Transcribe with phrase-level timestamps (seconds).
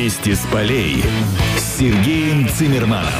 [0.00, 1.04] Вести с полей
[1.58, 3.12] с Сергеем Цимерманом.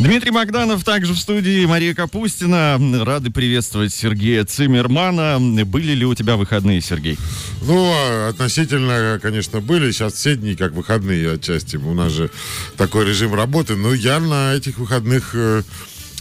[0.00, 2.80] Дмитрий Магданов также в студии, Мария Капустина.
[3.04, 5.38] Рады приветствовать Сергея Циммермана.
[5.66, 7.16] Были ли у тебя выходные, Сергей?
[7.62, 9.92] Ну, относительно, конечно, были.
[9.92, 11.76] Сейчас все дни как выходные отчасти.
[11.76, 12.28] У нас же
[12.76, 13.76] такой режим работы.
[13.76, 15.62] Но я на этих выходных э,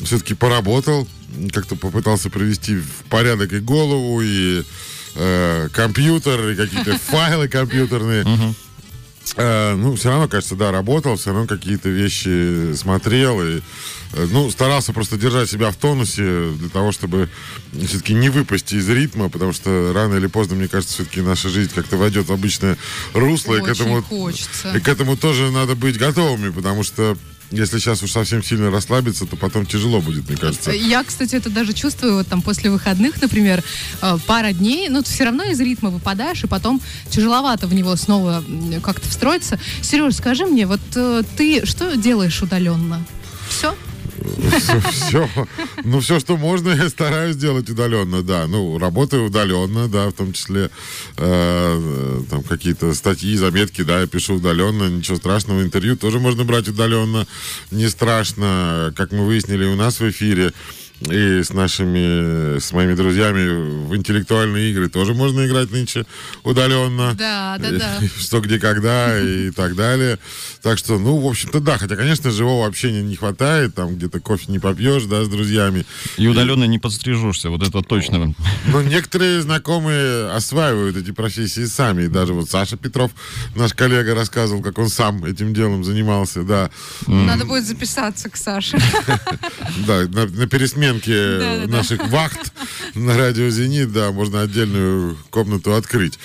[0.03, 1.07] все-таки поработал.
[1.51, 4.61] Как-то попытался привести в порядок и голову, и
[5.15, 8.23] э, компьютер, и какие-то файлы компьютерные.
[9.36, 13.60] Э, ну, все равно, кажется, да, работал, все равно какие-то вещи смотрел и,
[14.14, 17.29] э, ну, старался просто держать себя в тонусе для того, чтобы
[17.73, 21.71] все-таки не выпасть из ритма, потому что рано или поздно, мне кажется, все-таки наша жизнь
[21.73, 22.78] как-то войдет в обычное
[23.14, 24.73] русло, Очень и к этому, хочется.
[24.75, 27.18] и к этому тоже надо быть готовыми, потому что
[27.51, 30.71] если сейчас уж совсем сильно расслабиться, то потом тяжело будет, мне кажется.
[30.71, 33.63] Я, кстати, это даже чувствую вот там после выходных, например,
[34.02, 37.95] э, пара дней, ну, ты все равно из ритма выпадаешь, и потом тяжеловато в него
[37.95, 38.44] снова
[38.83, 39.59] как-то встроиться.
[39.81, 43.06] Сереж, скажи мне, вот э, ты что делаешь удаленно?
[43.50, 43.75] Все?
[44.92, 45.30] Все,
[45.84, 48.48] ну все, что можно, я стараюсь делать удаленно, да.
[48.48, 50.70] Ну, работаю удаленно, да, в том числе
[51.17, 55.62] э, там какие-то статьи, заметки, да, я пишу удаленно, ничего страшного.
[55.62, 57.28] Интервью тоже можно брать удаленно,
[57.72, 58.94] не страшно.
[58.95, 60.53] Как мы выяснили у нас в эфире,
[61.02, 66.06] и с нашими, с моими друзьями в интеллектуальные игры тоже можно играть нынче
[66.44, 67.14] удаленно.
[67.14, 68.00] Да, да, да.
[68.19, 70.19] Что, где, когда и так далее.
[70.61, 71.78] Так что, ну, в общем-то, да.
[71.78, 73.75] Хотя, конечно, живого общения не хватает.
[73.75, 75.86] Там где-то кофе не попьешь, да, с друзьями.
[76.17, 78.34] И удаленно не подстрижешься, вот это точно.
[78.67, 82.03] Но некоторые знакомые осваивают эти профессии сами.
[82.03, 83.11] И даже вот Саша Петров,
[83.56, 86.69] наш коллега, рассказывал, как он сам этим делом занимался, да.
[87.08, 88.78] Надо будет записаться к Саше.
[89.88, 90.47] Да, на, на
[90.94, 92.52] пересменке наших вахт
[92.95, 96.18] на радио «Зенит», да, можно отдельную комнату открыть.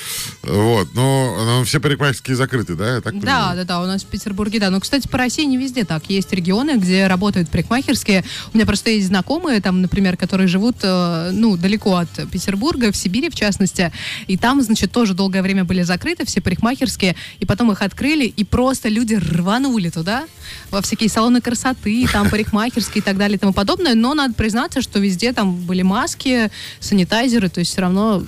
[0.43, 3.57] Вот, но, но все парикмахерские закрыты, да, я так Да, понимаю?
[3.59, 4.71] да, да, у нас в Петербурге, да.
[4.71, 6.05] Но, кстати, по России не везде так.
[6.09, 8.25] Есть регионы, где работают парикмахерские.
[8.53, 12.97] У меня просто есть знакомые, там, например, которые живут, э, ну, далеко от Петербурга, в
[12.97, 13.93] Сибири, в частности.
[14.27, 18.45] И там, значит, тоже долгое время были закрыты все парикмахерские, и потом их открыли, и
[18.45, 20.25] просто люди рванули туда,
[20.71, 23.95] во всякие салоны красоты, там, парикмахерские и так далее и тому подобное.
[23.95, 26.49] Но надо признаться, что везде там были маски,
[26.79, 28.23] санитайзеры, то есть все равно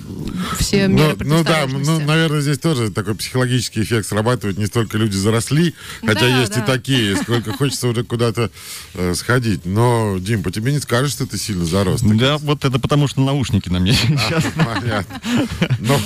[0.59, 4.57] все меры Ну, ну да, ну, наверное, здесь тоже такой психологический эффект срабатывает.
[4.57, 6.65] Не столько люди заросли, хотя Да, есть и да.
[6.65, 8.51] такие, сколько хочется уже куда-то
[8.95, 9.65] э, сходить.
[9.65, 12.01] Но, Дим, по тебе не скажешь, что ты сильно зарос.
[12.01, 14.43] Так Да, вот это потому что наушники на мне сейчас.
[14.53, 15.21] Понятно.
[15.79, 15.97] Но,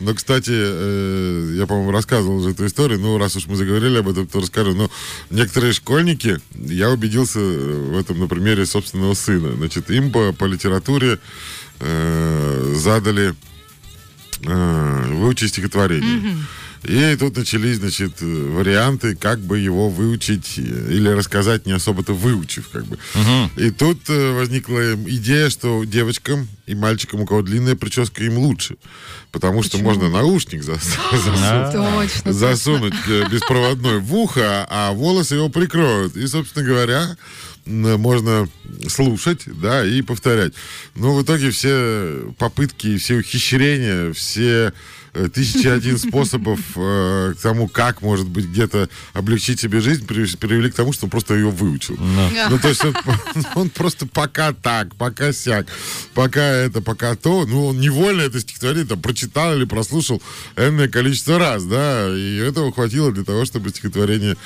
[0.00, 2.98] но, кстати, э, я, по-моему, рассказывал уже эту историю.
[2.98, 4.74] Ну, раз уж мы заговорили об этом, то расскажу.
[4.74, 4.90] Но
[5.28, 9.48] некоторые школьники, я убедился в этом на примере собственного сына.
[9.66, 11.18] Значит, им по, по литературе
[11.80, 13.34] э, задали
[14.44, 16.36] э, выучить стихотворение.
[16.84, 22.84] И тут начались, значит, варианты, как бы его выучить или рассказать, не особо-то выучив, как
[22.86, 22.96] бы.
[23.56, 28.76] И тут э, возникла идея, что девочкам и мальчикам, у кого длинная прическа, им лучше.
[29.32, 32.32] Потому что можно наушник зас- засунуть Точно.
[32.32, 36.16] засунуть э, беспроводной в ухо, а волосы его прикроют.
[36.16, 37.16] И, собственно говоря,
[37.66, 38.48] можно
[38.88, 40.52] слушать, да, и повторять.
[40.94, 44.72] Но в итоге все попытки, все ухищрения, все
[45.32, 50.70] тысячи один способов э, к тому, как, может быть, где-то облегчить себе жизнь, при- привели
[50.70, 51.96] к тому, что он просто ее выучил.
[52.50, 52.94] Ну, то есть он,
[53.54, 55.66] он просто пока так, пока сяк,
[56.14, 60.22] пока это, пока то, ну, он невольно это стихотворение там прочитал или прослушал
[60.56, 64.36] энное количество раз, да, и этого хватило для того, чтобы стихотворение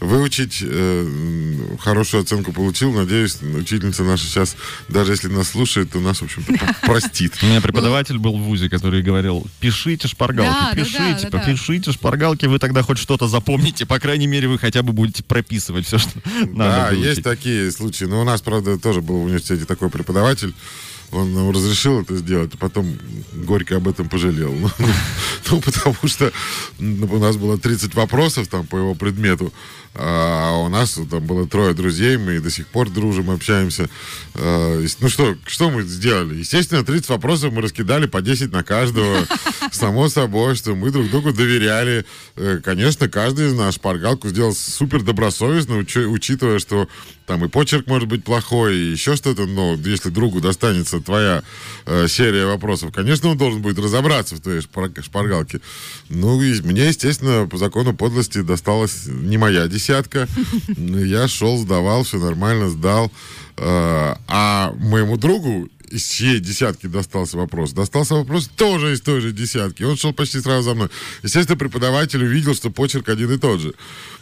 [0.00, 4.56] выучить, э, хорошую оценку получил, надеюсь, учительница наша сейчас,
[4.88, 7.34] даже если нас слушает, то нас, в общем-то, простит.
[7.42, 11.30] У меня преподаватель был в ВУЗе, который говорил, пишите шпаргалки, Да, да, да, пишите, да,
[11.30, 11.38] да.
[11.38, 15.86] попишите шпаргалки, вы тогда хоть что-то запомните, по крайней мере, вы хотя бы будете прописывать
[15.86, 16.10] все, что
[16.46, 18.04] надо Да, есть такие случаи.
[18.04, 20.54] Но у нас, правда, тоже был в университете такой преподаватель.
[21.12, 22.96] Он нам разрешил это сделать, а потом
[23.32, 24.52] горько об этом пожалел.
[24.52, 24.70] Ну,
[25.50, 26.32] ну, потому что
[26.78, 29.52] ну, у нас было 30 вопросов там по его предмету,
[29.94, 33.88] а у нас там было трое друзей, мы до сих пор дружим, общаемся.
[34.34, 36.36] А, Ну что, что мы сделали?
[36.36, 39.26] Естественно, 30 вопросов мы раскидали по 10 на каждого.
[39.72, 42.04] Само собой, что мы друг другу доверяли.
[42.36, 46.86] Э, Конечно, каждый из нас шпаргалку сделал супер добросовестно, учи- учитывая, что
[47.30, 51.44] там и почерк может быть плохой, и еще что-то, но если другу достанется твоя
[51.86, 55.60] э, серия вопросов, конечно, он должен будет разобраться в твоей шпар- шпаргалке.
[56.08, 60.26] Ну, и мне, естественно, по закону подлости досталась не моя десятка.
[60.76, 63.12] Я шел, сдавал, все нормально, сдал.
[63.56, 67.70] Э, А моему другу из чьей десятки достался вопрос?
[67.70, 69.84] Достался вопрос тоже из той же десятки.
[69.84, 70.88] Он шел почти сразу за мной.
[71.22, 73.74] Естественно, преподаватель увидел, что почерк один и тот же.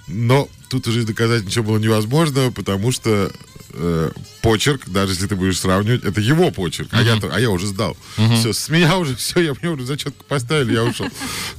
[0.09, 3.31] Но тут уже доказать ничего было невозможно, потому что
[3.73, 4.11] э,
[4.43, 7.97] почерк, даже если ты будешь сравнивать, это его почерк, а, я, а я уже сдал.
[8.39, 11.07] Все, с меня уже все, я мне уже зачетку поставили, я ушел.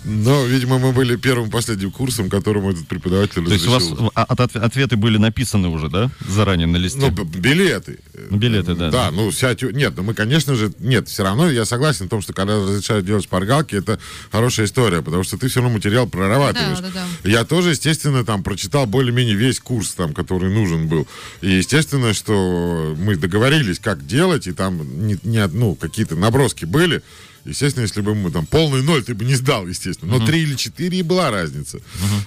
[0.03, 4.11] Но, видимо, мы были первым последним курсом, которому этот преподаватель То есть у вас разрешил.
[4.15, 6.09] а- от- ответы были написаны уже, да?
[6.27, 6.99] Заранее на листе?
[6.99, 7.99] Ну, билеты.
[8.31, 8.89] Билеты, да.
[8.91, 12.21] Да, ну, вся Нет, ну мы, конечно же, нет, все равно я согласен в том,
[12.21, 13.99] что когда разрешают делать шпаргалки, это
[14.31, 16.79] хорошая история, потому что ты все равно материал прорабатываешь.
[16.79, 17.29] Да, да, да.
[17.29, 21.07] Я тоже, естественно, там прочитал более-менее весь курс, там, который нужен был.
[21.41, 27.01] И, естественно, что мы договорились, как делать, и там не, не ну, какие-то наброски были.
[27.45, 30.17] Естественно, если бы мы там полный ноль, ты бы не сдал, естественно.
[30.17, 31.79] Но три или четыре и была разница.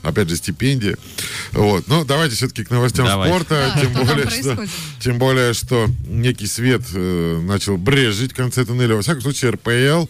[0.02, 0.96] Опять же, стипендия.
[1.52, 1.86] Вот.
[1.86, 3.34] Но давайте все-таки к новостям Давайте.
[3.34, 3.72] спорта.
[3.74, 4.66] Да, тем, что там более, что,
[5.00, 8.96] тем более, что некий свет э, начал брежить в конце туннеля.
[8.96, 10.06] Во всяком случае, РПЛ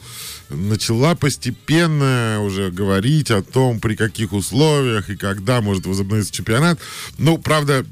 [0.54, 6.78] начала постепенно уже говорить о том, при каких условиях и когда может возобновиться чемпионат.
[7.18, 7.84] Ну, правда,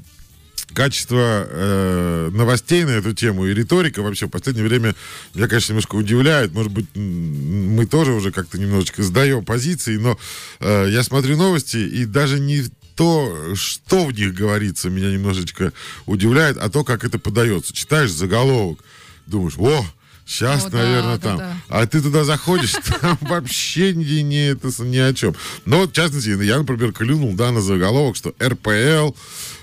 [0.73, 4.95] качество э, новостей на эту тему и риторика вообще в последнее время
[5.33, 6.53] меня, конечно, немножко удивляет.
[6.53, 10.17] Может быть, мы тоже уже как-то немножечко сдаем позиции, но
[10.59, 12.63] э, я смотрю новости, и даже не
[12.95, 15.73] то, что в них говорится, меня немножечко
[16.05, 17.73] удивляет, а то, как это подается.
[17.73, 18.83] Читаешь заголовок,
[19.27, 19.85] думаешь, о,
[20.31, 21.37] сейчас, О, да, наверное, да, там.
[21.37, 21.57] да.
[21.67, 25.35] А ты туда заходишь, там вообще не, не это, ни о чем.
[25.65, 29.13] Но вот, в частности, я, например, клюнул, да, на заголовок, что РПЛ,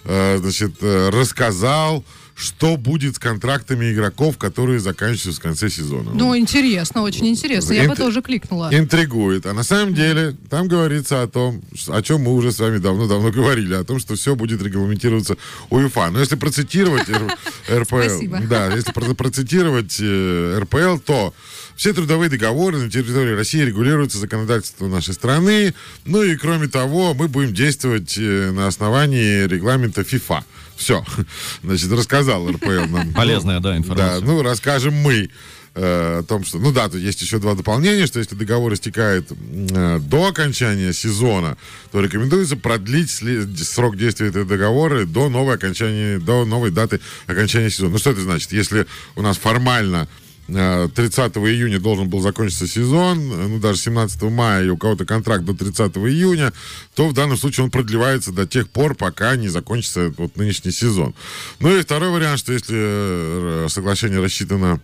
[0.05, 2.05] э, значит, э, рассказал,
[2.39, 6.13] что будет с контрактами игроков, которые заканчиваются в конце сезона.
[6.15, 7.73] Ну, интересно, очень интересно.
[7.73, 8.69] Я бы Инт- тоже кликнула.
[8.73, 9.45] Интригует.
[9.47, 13.33] А на самом деле там говорится о том, о чем мы уже с вами давно-давно
[13.33, 15.37] говорили, о том, что все будет регламентироваться
[15.71, 16.11] УЕФА.
[16.11, 17.09] Но если процитировать
[17.69, 21.35] РПЛ, да, если про- процитировать э, РПЛ, то
[21.79, 25.73] все трудовые договоры на территории России регулируются законодательством нашей страны.
[26.05, 30.45] Ну и кроме того, мы будем действовать э, на основании регламента ФИФА.
[30.77, 31.05] Все.
[31.63, 33.13] Значит, рассказал РПЛ нам.
[33.15, 34.21] Полезная, да, информация.
[34.21, 35.31] Да, ну, расскажем мы
[35.77, 36.59] э, о том, что...
[36.59, 41.57] Ну да, тут есть еще два дополнения, что если договор истекает э, до окончания сезона,
[41.93, 46.99] то рекомендуется продлить срок действия этого договора до новой, окончания, до новой даты
[47.29, 47.93] окончания сезона.
[47.93, 48.51] Ну что это значит?
[48.51, 48.85] Если
[49.15, 54.65] у нас формально э, 30 июня должен был закончиться сезон, э, ну, даже 17 мая,
[54.65, 56.53] и у кого-то контракт до 30 июня,
[56.95, 61.15] то в данном случае он продлевается до тех пор, пока не закончится вот нынешний сезон.
[61.61, 64.81] Ну и второй вариант, что если э, соглашение рассчитано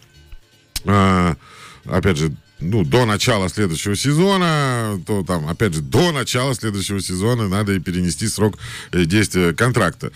[1.87, 7.49] опять же, ну, до начала следующего сезона, то там, опять же, до начала следующего сезона
[7.49, 8.59] надо и перенести срок
[8.93, 10.13] э, действия контракта.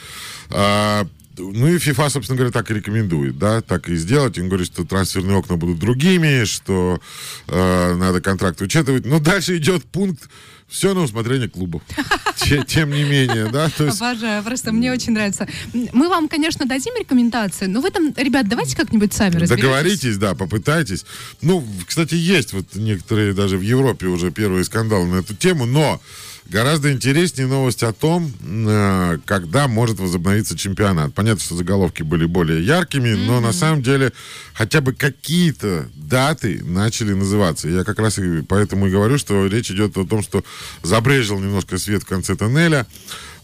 [0.50, 1.06] А,
[1.38, 4.38] ну и FIFA, собственно говоря, так и рекомендует, да, так и сделать.
[4.38, 7.00] Он говорит, что трансферные окна будут другими, что
[7.46, 9.06] э, надо контракт учитывать.
[9.06, 10.28] Но дальше идет пункт
[10.68, 11.82] все на усмотрение клубов.
[12.36, 15.48] Те- Тем не менее, да, то есть Обожаю, просто мне очень нравится.
[15.72, 19.56] Мы вам, конечно, дадим рекомендации, но вы там, ребят, давайте как-нибудь сами разберетесь.
[19.64, 21.06] Договоритесь, да, попытайтесь.
[21.40, 26.00] Ну, кстати, есть вот некоторые даже в Европе уже первые скандалы на эту тему, но
[26.48, 31.14] гораздо интереснее новость о том, э, когда может возобновиться чемпионат.
[31.14, 34.12] Понятно, что заголовки были более яркими, но на самом деле
[34.54, 37.68] хотя бы какие-то даты начали называться.
[37.68, 40.42] Я как раз и поэтому и говорю, что речь идет о том, что
[40.82, 42.86] забрежил немножко свет в конце тоннеля.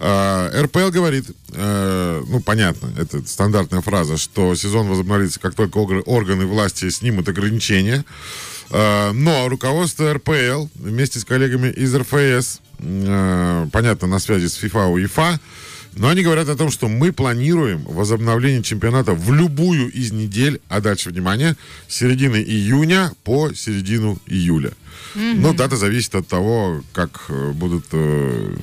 [0.01, 6.47] А, РПЛ говорит, э, ну, понятно, это стандартная фраза, что сезон возобновится, как только органы
[6.47, 8.05] власти снимут ограничения.
[8.71, 14.87] А, но руководство РПЛ вместе с коллегами из РФС, э, понятно, на связи с ФИФА,
[14.87, 15.41] УЕФА,
[15.97, 20.81] но они говорят о том, что мы планируем возобновление чемпионата в любую из недель, а
[20.81, 21.57] дальше, внимание,
[21.89, 24.73] с середины июня по середину июля.
[25.15, 28.57] Но дата зависит от того, как э, будут э,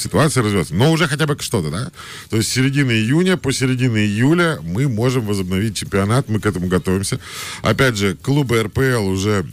[0.00, 0.74] ситуация развиваться.
[0.74, 1.90] Но уже хотя бы что-то, да?
[2.30, 6.68] То есть с середины июня по середину июля мы можем возобновить чемпионат, мы к этому
[6.68, 7.18] готовимся.
[7.62, 9.46] Опять же, клубы РПЛ уже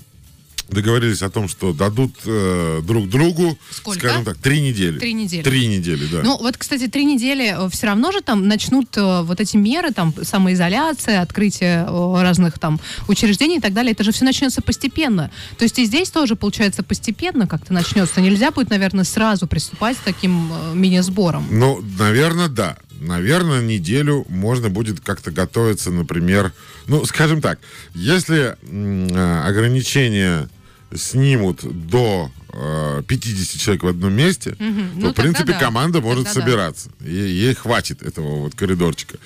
[0.69, 3.99] договорились о том, что дадут э, друг другу, Сколько?
[3.99, 4.99] скажем так, три недели.
[4.99, 5.41] Три недели.
[5.41, 6.21] Три недели, да.
[6.23, 10.13] Ну, вот, кстати, три недели все равно же там начнут э, вот эти меры, там,
[10.21, 13.93] самоизоляция, открытие э, разных там учреждений и так далее.
[13.93, 15.31] Это же все начнется постепенно.
[15.57, 18.21] То есть и здесь тоже, получается, постепенно как-то начнется.
[18.21, 21.47] Нельзя будет, наверное, сразу приступать к таким э, мини-сборам.
[21.49, 22.77] Ну, наверное, да.
[22.99, 26.51] Наверное, неделю можно будет как-то готовиться, например,
[26.87, 27.59] ну, скажем так,
[27.93, 30.49] если э, ограничения
[30.95, 34.89] снимут до э, 50 человек в одном месте, Мгм.
[34.89, 35.59] то, Ну, в принципе, да.
[35.59, 36.45] команда может Тогда да.
[36.45, 36.89] собираться.
[37.05, 39.17] И- ей хватит этого вот коридорчика.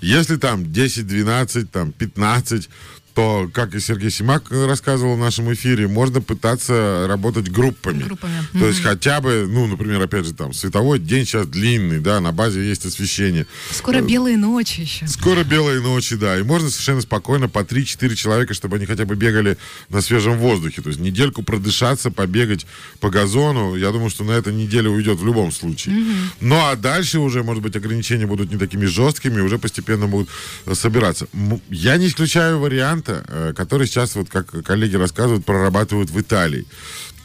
[0.00, 2.70] Если там 10, 12, там 15,
[3.18, 8.04] то, как и Сергей Симак рассказывал в нашем эфире, можно пытаться работать группами.
[8.04, 8.32] Группами.
[8.52, 12.30] То есть хотя бы, ну, например, опять же, там, световой день сейчас длинный, да, на
[12.30, 13.48] базе есть освещение.
[13.72, 15.08] Скоро белые ночи еще.
[15.08, 16.38] Скоро белые ночи, да.
[16.38, 19.58] И можно совершенно спокойно по 3-4 человека, чтобы они хотя бы бегали
[19.88, 20.80] на свежем воздухе.
[20.80, 22.66] То есть недельку продышаться, побегать
[23.00, 23.74] по газону.
[23.74, 25.96] Я думаю, что на этой неделе уйдет в любом случае.
[26.40, 30.28] Ну а дальше уже, может быть, ограничения будут не такими жесткими, уже постепенно будут
[30.66, 31.26] э, собираться.
[31.68, 36.66] Я не исключаю варианта, э, который сейчас, вот как коллеги рассказывают, прорабатывают в Италии.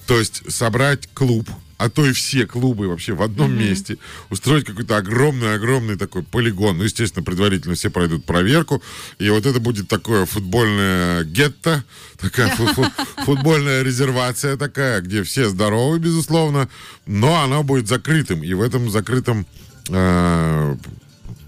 [0.07, 3.97] То есть собрать клуб, а то и все клубы вообще в одном месте,
[4.29, 6.77] устроить какой-то огромный-огромный такой полигон.
[6.77, 8.81] Ну, естественно, предварительно все пройдут проверку,
[9.19, 11.83] и вот это будет такое футбольное гетто,
[12.19, 12.85] такая фу-
[13.25, 16.69] футбольная резервация такая, где все здоровы, безусловно,
[17.05, 19.45] но она будет закрытым, и в этом закрытом
[19.89, 20.75] э,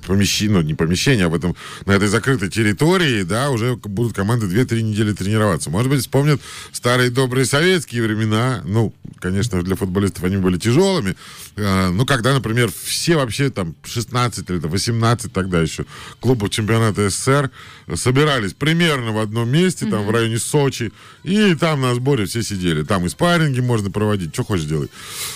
[0.06, 4.46] помещении, ну, не помещение, а в этом, на этой закрытой территории, да, уже будут команды
[4.48, 5.70] 2-3 недели тренироваться.
[5.70, 8.62] Может быть, вспомнят старые добрые советские времена.
[8.66, 11.16] Ну, конечно, для футболистов они были тяжелыми.
[11.56, 15.86] Э, ну, когда, например, все вообще там 16 или там, 18 тогда еще
[16.20, 17.50] клубов чемпионата СССР
[17.96, 20.92] собирались примерно в одном месте, там, в районе Сочи,
[21.24, 22.84] и там на сборе все сидели.
[22.84, 24.90] Там и спарринги можно проводить, что хочешь делай.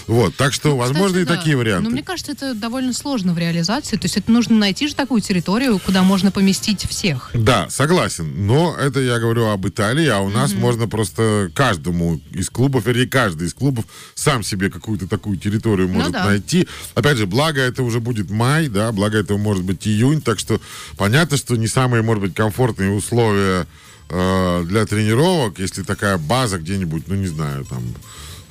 [0.07, 1.35] Вот, так что, возможно, Кстати, и да.
[1.37, 1.83] такие варианты.
[1.85, 3.97] Но мне кажется, это довольно сложно в реализации.
[3.97, 7.31] То есть это нужно найти же такую территорию, куда можно поместить всех.
[7.33, 8.45] Да, согласен.
[8.45, 13.07] Но это я говорю об Италии, а у нас можно просто каждому из клубов, вернее,
[13.07, 13.85] каждый из клубов
[14.15, 16.25] сам себе какую-то такую территорию может да.
[16.25, 16.67] найти.
[16.95, 20.59] Опять же, благо это уже будет май, да, благо это может быть июнь, так что
[20.97, 23.65] понятно, что не самые, может быть, комфортные условия
[24.09, 27.83] э, для тренировок, если такая база где-нибудь, ну, не знаю, там,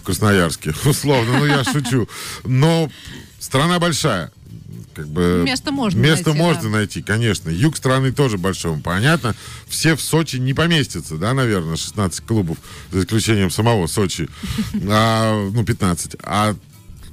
[0.01, 2.09] в Красноярске, условно, ну, я шучу.
[2.45, 2.91] Но
[3.39, 4.33] страна большая.
[4.99, 6.69] Как бы Место можно Место найти, можно да.
[6.71, 7.51] найти, конечно.
[7.51, 9.37] Юг страны тоже большой, понятно.
[9.69, 12.59] Все в Сочи не поместятся, да, наверное, 16 клубов,
[12.91, 14.29] за исключением самого Сочи.
[14.91, 16.17] А, ну, 15.
[16.25, 16.57] А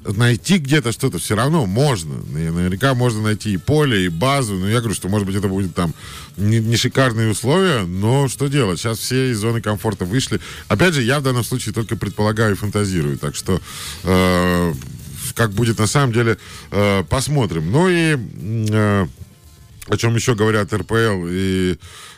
[0.04, 2.16] найти где-то что-то все равно можно.
[2.32, 4.54] Наверняка можно найти и поле, и базу.
[4.54, 5.94] Но я говорю, что, может быть, это будет там
[6.36, 8.80] не, не шикарные условия, но что делать?
[8.80, 10.40] Сейчас все из зоны комфорта вышли.
[10.66, 13.16] Опять же, я в данном случае только предполагаю и фантазирую.
[13.16, 13.60] Так что
[14.02, 14.74] э,
[15.36, 16.38] как будет на самом деле,
[16.72, 17.70] э, посмотрим.
[17.70, 18.16] Ну и
[18.70, 19.06] э,
[19.88, 21.76] о чем еще говорят РПЛ и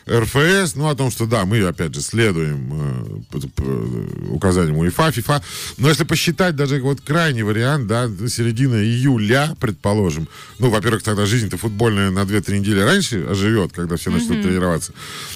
[0.09, 5.43] РФС, ну, о том, что да, мы, опять же, следуем э, указаниям УЕФА, ФИФА,
[5.77, 11.57] но если посчитать даже вот крайний вариант, да, середина июля, предположим, ну, во-первых, тогда жизнь-то
[11.57, 14.93] футбольная на 2-3 недели раньше оживет, когда все начнут тренироваться,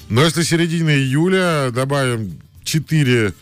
[0.10, 3.34] но если середина июля добавим 4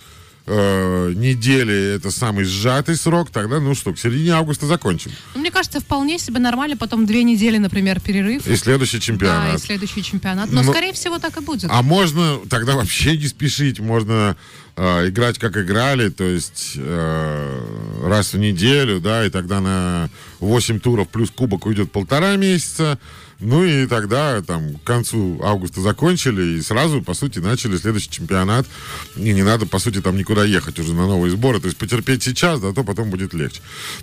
[0.45, 5.11] э, недели, это самый сжатый срок, тогда, ну что, к середине августа закончим.
[5.35, 6.77] Ну, мне кажется, вполне себе нормально.
[6.77, 8.47] Потом две недели, например, перерыв.
[8.47, 9.61] И следующий Да, и чемпионат.
[9.61, 10.51] следующий чемпионат.
[10.51, 11.69] Но, Ну, скорее всего, так и будет.
[11.69, 14.35] А можно тогда вообще не спешить, можно
[14.75, 20.79] э, играть как играли, то есть э, раз в неделю, да, и тогда на 8
[20.79, 22.97] туров плюс кубок уйдет полтора месяца.
[23.41, 28.67] Ну и тогда там к концу августа закончили и сразу, по сути, начали следующий чемпионат.
[29.15, 31.59] И не надо, по сути, там никуда ехать уже на новые сборы.
[31.59, 33.61] То есть потерпеть сейчас, да, то потом будет легче.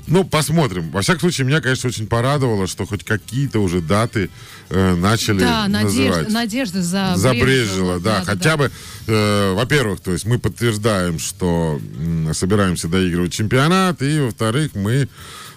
[0.08, 0.90] Ну, посмотрим.
[0.90, 4.28] Во всяком случае, меня, конечно, очень порадовало, что хоть какие-то уже даты
[4.70, 8.72] э, начали да, называть надежда, надежда за забрежила, да, хотя бы,
[9.06, 15.08] э, во-первых, то есть мы подтверждаем, что м, собираемся доигрывать чемпионат, и, во-вторых, мы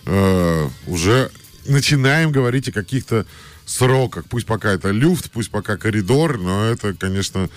[0.06, 1.32] э, уже
[1.66, 3.26] начинаем говорить о каких-то
[3.72, 4.26] сроках.
[4.26, 7.50] Пусть пока это люфт, пусть пока коридор, но это, конечно,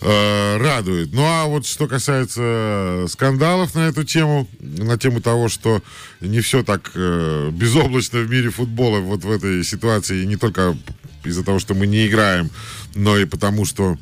[0.00, 1.12] э, радует.
[1.12, 5.82] Ну а вот что касается скандалов на эту тему, на тему того, что
[6.20, 10.76] не все так э, безоблачно в мире футбола вот в этой ситуации, не только
[11.24, 12.50] из-за того, что мы не играем,
[12.94, 13.96] но и потому, что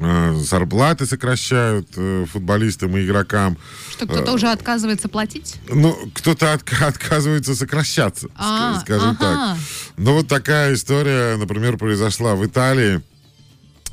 [0.00, 3.56] зарплаты сокращают э, футболистам и игрокам.
[3.90, 5.56] Что кто-то уже отказывается платить?
[5.68, 9.18] Ну, кто-то отка- отказывается сокращаться, А, ска- скажем ага.
[9.18, 9.58] так.
[9.96, 13.00] Ну, вот такая история, например, произошла в Италии,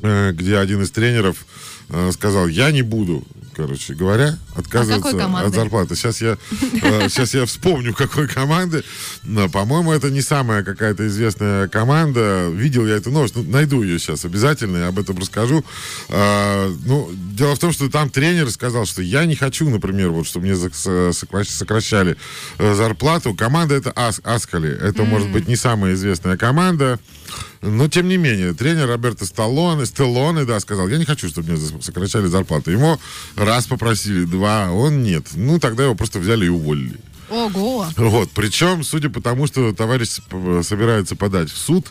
[0.02, 1.44] э, где один из тренеров э,
[2.12, 5.48] сказал, я не буду, короче говоря, отказываться команды?
[5.48, 5.94] от зарплаты.
[5.94, 6.38] Сейчас я,
[6.82, 8.82] э, сейчас я вспомню, какой команды.
[9.24, 12.48] Но, по-моему, это не самая какая-то известная команда.
[12.50, 15.64] Видел я эту новость, ну, найду ее сейчас обязательно, я об этом расскажу.
[16.08, 20.26] А, ну, дело в том, что там тренер сказал, что я не хочу, например, вот,
[20.26, 22.16] чтобы мне сокра- сокращали
[22.58, 23.34] э, зарплату.
[23.34, 24.70] Команда это Ас- Аскали.
[24.70, 26.98] Это, может быть, не самая известная команда.
[27.62, 31.80] Но, тем не менее, тренер Роберто Сталлоне, Стеллоне, да, сказал, я не хочу, чтобы мне
[31.80, 32.72] сокращали зарплату.
[32.72, 32.98] Ему
[33.36, 35.28] раз попросили, два, он нет.
[35.34, 36.98] Ну, тогда его просто взяли и уволили.
[37.32, 37.86] Ого.
[37.96, 40.18] Вот, причем, судя по тому, что товарищ
[40.62, 41.86] собирается подать в суд,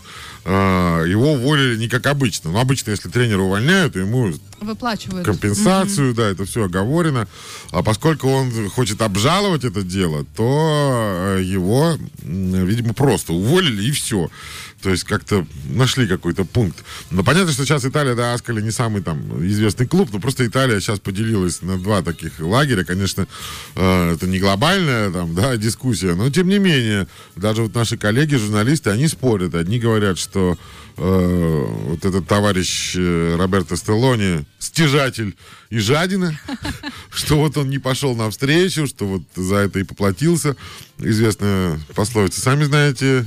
[0.46, 2.52] э, его уволили не как обычно.
[2.52, 5.26] Ну, обычно, если тренера увольняют, ему Выплачивают.
[5.26, 7.28] компенсацию, да, это все оговорено.
[7.72, 14.30] А поскольку он хочет обжаловать это дело, то э, его, видимо, просто уволили и все.
[14.82, 16.84] То есть как-то нашли какой-то пункт.
[17.12, 20.80] Но понятно, что сейчас Италия, да, Аскали не самый там известный клуб, но просто Италия
[20.80, 22.84] сейчас поделилась на два таких лагеря.
[22.84, 23.28] Конечно,
[23.76, 28.36] э, это не глобальная там, да, дискуссия, но тем не менее, даже вот наши коллеги,
[28.36, 29.54] журналисты, они спорят.
[29.54, 30.58] Одни говорят, что
[30.98, 35.36] э, вот этот товарищ э, Роберто Стеллони стяжатель
[35.70, 36.40] и жадина,
[37.12, 40.56] что вот он не пошел навстречу, что вот за это и поплатился.
[40.98, 43.26] Известная пословица, сами знаете,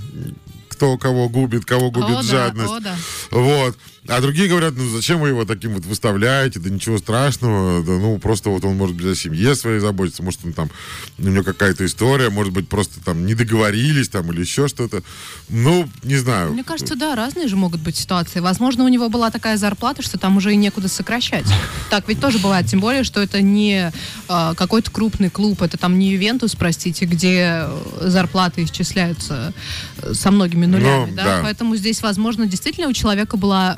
[0.74, 2.72] кто кого губит, кого губит О, да, жадность.
[2.72, 2.96] о, да.
[3.30, 3.76] Вот.
[4.06, 8.18] А другие говорят, ну зачем вы его таким вот выставляете, да ничего страшного, да ну
[8.18, 10.70] просто вот он может быть о семье своей заботиться, может он там,
[11.18, 15.02] у него какая-то история, может быть просто там не договорились там или еще что-то.
[15.48, 16.52] Ну, не знаю.
[16.52, 18.40] Мне кажется, да, разные же могут быть ситуации.
[18.40, 21.46] Возможно, у него была такая зарплата, что там уже и некуда сокращать.
[21.88, 23.90] Так ведь тоже бывает, тем более, что это не
[24.28, 29.54] а, какой-то крупный клуб, это там не Ювентус, простите, где э, зарплаты исчисляются
[29.98, 31.24] э, со многими нулями, Ну, да?
[31.24, 31.40] да.
[31.42, 33.76] Поэтому здесь, возможно, действительно у человека была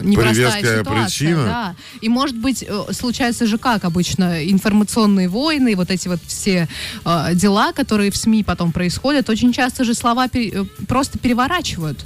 [0.02, 0.84] непростая ситуация.
[0.84, 1.44] причина.
[1.44, 1.74] Да.
[2.00, 6.68] И, может быть, э, случается же как обычно, информационные войны, вот эти вот все
[7.04, 11.98] э, дела, которые в СМИ потом происходят, очень часто же слова пере- э, просто переворачивают.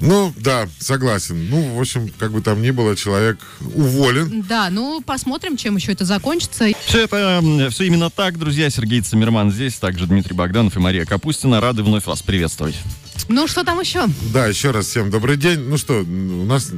[0.00, 1.48] Ну, да, согласен.
[1.50, 3.38] Ну, в общем, как бы там ни было, человек
[3.74, 4.44] уволен.
[4.48, 6.66] Да, ну посмотрим, чем еще это закончится.
[6.86, 8.70] Все это, все именно так, друзья.
[8.70, 11.60] Сергей Цимерман здесь, также Дмитрий Богданов и Мария Капустина.
[11.60, 12.76] Рады вновь вас приветствовать.
[13.28, 14.06] Ну что там еще?
[14.32, 15.60] Да, еще раз всем добрый день.
[15.60, 16.70] Ну что, у нас,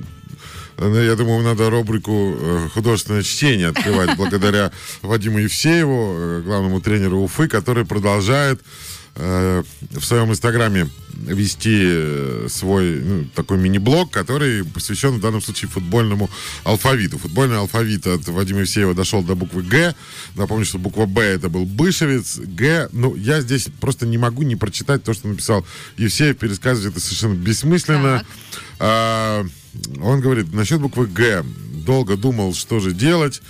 [0.78, 7.20] э, я думаю, надо рубрику э, художественное чтение открывать благодаря Вадиму Евсееву, э, главному тренеру
[7.20, 8.60] Уфы, который продолжает
[9.16, 15.70] э, в своем инстаграме вести э, свой ну, такой мини-блог, который посвящен в данном случае
[15.70, 16.30] футбольному
[16.64, 17.18] алфавиту.
[17.18, 19.94] Футбольный алфавит от Вадима Евсеева дошел до буквы Г.
[20.34, 22.38] Напомню, что буква Б это был Бышевец.
[22.38, 27.00] Г, ну, я здесь просто не могу не прочитать то, что написал Евсеев, пересказывать это
[27.00, 28.18] совершенно бессмысленно.
[28.18, 28.26] Так.
[28.78, 29.46] А,
[30.00, 31.44] он говорит, насчет буквы Г.
[31.86, 33.42] Долго думал, что же делать.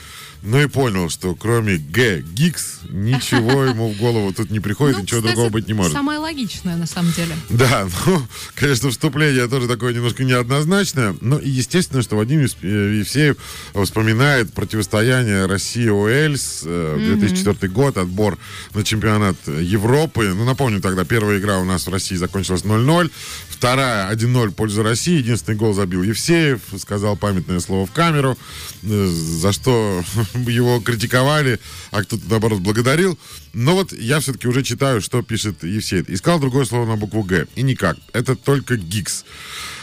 [0.47, 5.03] Ну и понял, что кроме Г, Гикс, ничего ему в голову тут не приходит, Ну,
[5.03, 5.93] ничего кстати, другого быть не может.
[5.93, 7.35] Самое логичное, на самом деле.
[7.51, 8.23] Да, ну,
[8.55, 11.17] конечно, вступление тоже такое немножко неоднозначное.
[11.21, 13.37] Но и естественно, что Вадим э, Евсеев
[13.75, 18.39] вспоминает противостояние России-Уэльс, э, 2004 год, отбор
[18.73, 20.33] на чемпионат Европы.
[20.33, 23.11] Ну, напомню, тогда первая игра у нас в России закончилась 0-0,
[23.57, 25.19] вторая 1-0 в пользу России.
[25.19, 28.37] Единственный гол забил Евсеев, сказал памятное слово в камеру,
[28.83, 31.59] э, за что его критиковали,
[31.91, 33.19] а кто-то, наоборот, благодарил.
[33.55, 36.09] Но вот я все-таки уже читаю, что пишет Евсеев.
[36.11, 37.47] Искал другое слово на букву «Г».
[37.55, 37.97] И никак.
[38.13, 39.25] Это только «Гикс».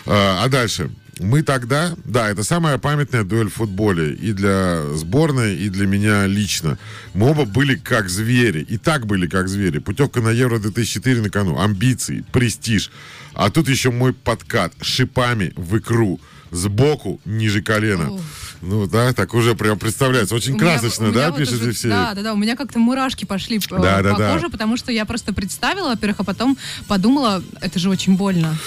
[0.06, 0.92] А, а дальше.
[1.20, 6.26] Мы тогда, да, это самая памятная дуэль в футболе и для сборной, и для меня
[6.26, 6.80] лично.
[7.14, 9.78] Мы оба были как звери, и так были как звери.
[9.78, 12.90] Путевка на Евро 2004 на кону, амбиции, престиж.
[13.34, 16.20] А тут еще мой подкат шипами в икру,
[16.54, 18.12] сбоку, ниже колена.
[18.12, 18.22] Ух.
[18.62, 20.36] Ну да, так уже прям представляется.
[20.36, 21.94] Очень У меня- красочно, меня да, вот пишет уже- Евсеев?
[21.94, 22.34] Да, да, да.
[22.34, 24.34] У меня как-то мурашки пошли э, Да, да, по да.
[24.34, 28.58] коже, потому что я просто представила, во-первых, а потом подумала, это же очень больно.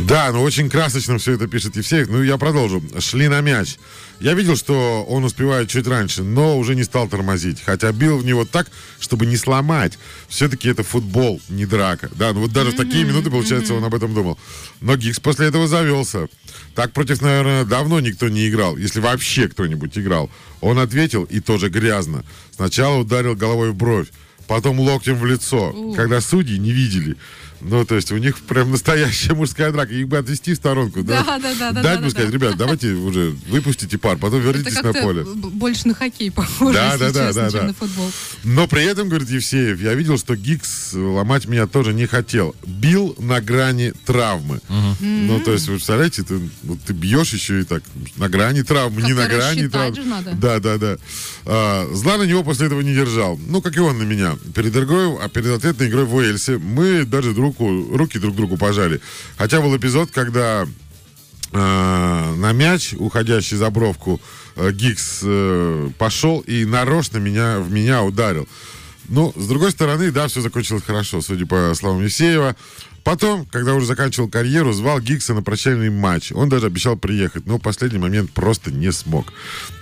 [0.00, 2.08] Да, ну очень красочно все это пишет Евсеев.
[2.08, 2.82] Ну, я продолжу.
[2.98, 3.76] Шли на мяч.
[4.20, 7.62] Я видел, что он успевает чуть раньше, но уже не стал тормозить.
[7.64, 9.98] Хотя бил в него так, чтобы не сломать.
[10.28, 12.10] Все-таки это футбол, не драка.
[12.16, 14.38] Да, ну вот даже в такие минуты, получается, он об этом думал.
[14.80, 16.28] Но Гикс после этого завелся.
[16.74, 20.28] Так против, наверное, давно никто не играл, если вообще кто-нибудь играл.
[20.60, 22.24] Он ответил, и тоже грязно.
[22.54, 24.08] Сначала ударил головой в бровь,
[24.48, 27.16] потом локтем в лицо, когда судьи не видели.
[27.64, 29.92] Ну, то есть у них прям настоящая мужская драка.
[29.94, 31.24] Их бы отвести в сторонку, да?
[31.24, 32.34] Да, да, да, да, Дать да, бы да, сказать, да.
[32.34, 35.24] ребят, давайте уже выпустите пар, потом Это вернитесь на поле.
[35.24, 37.66] больше на хоккей похоже, Да, если да, да, честно, да, чем да.
[37.68, 38.10] на футбол.
[38.44, 42.54] Но при этом, говорит Евсеев, я видел, что Гикс ломать меня тоже не хотел.
[42.66, 44.60] Бил на грани травмы.
[45.00, 47.82] Ну, то есть, вы представляете, ты, вот ты бьешь еще и так
[48.16, 49.94] на грани травмы, не Как-то на грани травмы.
[49.96, 50.32] же надо.
[50.34, 50.96] Да, да, да.
[51.46, 53.38] А, зла на него после этого не держал.
[53.46, 54.36] Ну, как и он на меня.
[54.54, 59.00] Перед игрой, а перед ответной игрой в Уэльсе мы даже руку, руки друг другу пожали.
[59.36, 60.66] Хотя был эпизод, когда
[61.52, 64.20] э, на мяч, уходящий за бровку,
[64.56, 68.48] э, Гикс э, пошел и нарочно меня, в меня ударил.
[69.08, 72.56] Ну, с другой стороны, да, все закончилось хорошо, судя по словам Евсеева.
[73.04, 76.32] Потом, когда уже заканчивал карьеру, звал Гиггса на прощальный матч.
[76.32, 79.26] Он даже обещал приехать, но в последний момент просто не смог.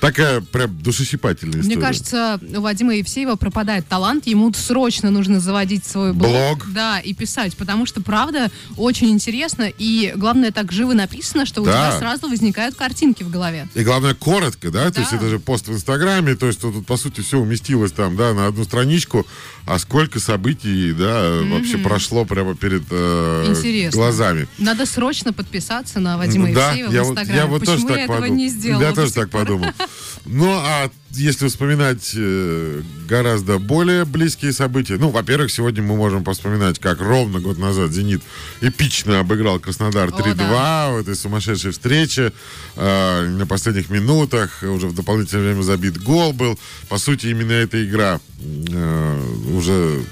[0.01, 1.77] Такая прям душесчипательная история.
[1.77, 6.33] Мне кажется, у Вадима Евсеева пропадает талант, ему срочно нужно заводить свой блог.
[6.33, 6.73] Блог.
[6.73, 11.65] Да, и писать, потому что, правда, очень интересно, и, главное, так живо написано, что у
[11.65, 11.73] Да.
[11.91, 13.69] тебя сразу возникают картинки в голове.
[13.75, 14.87] И главное, коротко, да?
[14.89, 15.01] То Да.
[15.03, 18.35] есть это же пост в Инстаграме, то есть тут, по сути, все уместилось там, да,
[18.35, 19.25] на одну страничку,
[19.65, 22.83] а сколько событий, да, вообще прошло прямо перед
[23.13, 23.97] э, Интересно.
[23.99, 24.49] глазами.
[24.59, 27.39] Надо срочно подписаться на Вадима Ну, да, Евсеева я в Инстаграме.
[27.39, 28.37] я вот Почему тоже я так этого подумал.
[28.37, 28.83] не сделала?
[28.83, 29.41] Я тоже так пор?
[29.41, 29.71] подумал.
[30.25, 36.79] Ну, а если вспоминать э, гораздо более близкие события, ну, во-первых, сегодня мы можем вспоминать,
[36.79, 38.23] как ровно год назад «Зенит»
[38.61, 40.91] эпично обыграл Краснодар О, 3-2 да.
[40.93, 42.33] в этой сумасшедшей встрече.
[42.77, 46.59] Э, на последних минутах уже в дополнительное время забит гол был.
[46.89, 49.21] По сути, именно эта игра э,
[49.55, 50.03] уже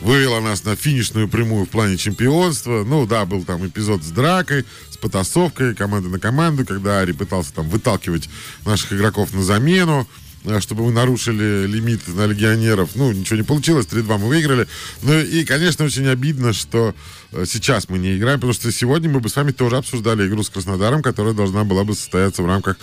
[0.00, 2.84] вывела нас на финишную прямую в плане чемпионства.
[2.84, 7.52] Ну да, был там эпизод с дракой, с потасовкой, команда на команду, когда Ари пытался
[7.54, 8.28] там выталкивать
[8.64, 10.06] наших игроков на замену
[10.44, 12.90] э, чтобы мы нарушили лимит на легионеров.
[12.94, 14.68] Ну, ничего не получилось, 3-2 мы выиграли.
[15.02, 16.94] Ну и, конечно, очень обидно, что
[17.32, 20.42] э, сейчас мы не играем, потому что сегодня мы бы с вами тоже обсуждали игру
[20.42, 22.76] с Краснодаром, которая должна была бы состояться в рамках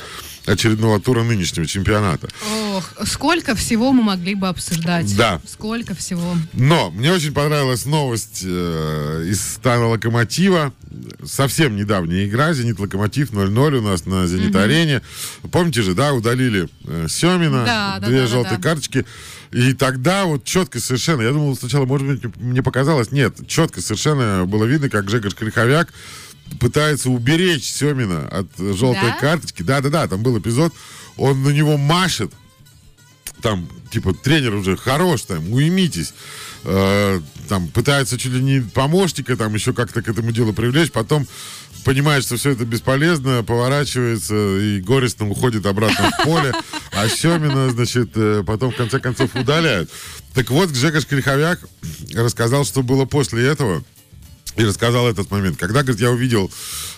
[0.46, 2.30] очередного тура нынешнего чемпионата.
[2.74, 5.16] Ох, сколько всего мы могли бы обсуждать.
[5.16, 5.42] Да.
[5.48, 6.36] Сколько всего.
[6.54, 10.74] Но мне очень понравилась новость э, из стана Локомотива.
[11.24, 12.54] Совсем недавняя игра.
[12.54, 15.02] Зенит-Локомотив 0-0 у нас на Зенит-арене.
[15.52, 17.66] Помните же, да, удалили э, Семина.
[17.66, 18.64] Да, да, две да, да, желтые да.
[18.64, 19.06] карточки.
[19.52, 24.46] И тогда вот четко совершенно, я думал сначала, может быть, мне показалось, нет, четко совершенно
[24.46, 25.94] было видно, как Жека Шкриховяк
[26.60, 29.18] пытается уберечь Семина от желтой Да?
[29.20, 29.62] карточки.
[29.62, 30.74] Да-да-да, там был эпизод,
[31.18, 32.32] он на него машет,
[33.42, 36.14] там, типа, тренер уже хорош, там, уймитесь.
[36.64, 41.28] Э, там, пытается чуть ли не помощника, там, еще как-то к этому делу привлечь, потом
[41.84, 46.54] понимает, что все это бесполезно, поворачивается и горестно уходит обратно в поле,
[46.92, 49.92] а Семина, значит, э, потом, в конце концов, удаляют.
[50.34, 51.60] Так вот, Жека Шкриховяк
[52.16, 53.84] рассказал, что было после этого,
[54.56, 55.58] и рассказал этот момент.
[55.58, 56.52] Когда, говорит, я увидел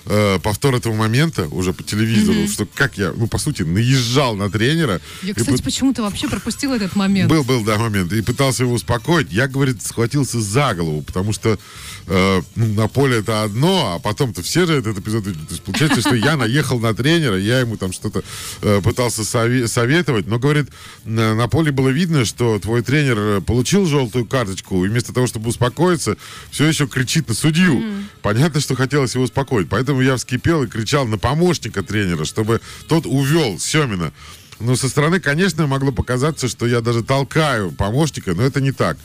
[0.08, 4.50] э, повтор этого момента уже по телевизору, что как я, ну, по сути, наезжал на
[4.50, 5.00] тренера.
[5.22, 7.30] Я, и кстати, пы- почему-то вообще пропустила этот момент.
[7.30, 8.12] был, был, да, момент.
[8.14, 9.32] И пытался его успокоить.
[9.32, 11.58] Я, говорит, схватился за голову, потому что
[12.08, 15.26] э, ну, на поле это одно, а потом-то все же этот эпизод.
[15.26, 18.24] То есть получается, что я наехал на тренера, я ему там что-то
[18.62, 20.70] э, пытался сове- советовать, но, говорит,
[21.06, 25.50] на, на поле было видно, что твой тренер получил желтую карточку, и вместо того, чтобы
[25.50, 26.18] успокоиться,
[26.52, 27.84] все еще кричит на судью.
[28.22, 29.70] Понятно, что хотелось его успокоить.
[29.70, 34.12] Поэтому я вскипел и кричал на помощника тренера, чтобы тот увел Семина.
[34.60, 38.98] Но со стороны, конечно, могло показаться, что я даже толкаю помощника, но это не так.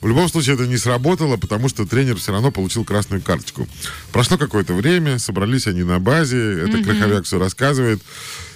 [0.00, 3.68] В любом случае это не сработало, потому что тренер все равно получил красную карточку.
[4.12, 8.00] Прошло какое-то время, собрались они на базе, это Краховяк все рассказывает.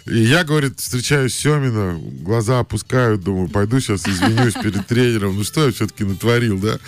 [0.06, 5.36] И я, говорит, встречаю Семина, глаза опускаю, думаю, пойду сейчас извинюсь перед тренером.
[5.36, 6.78] Ну что я все-таки натворил, да?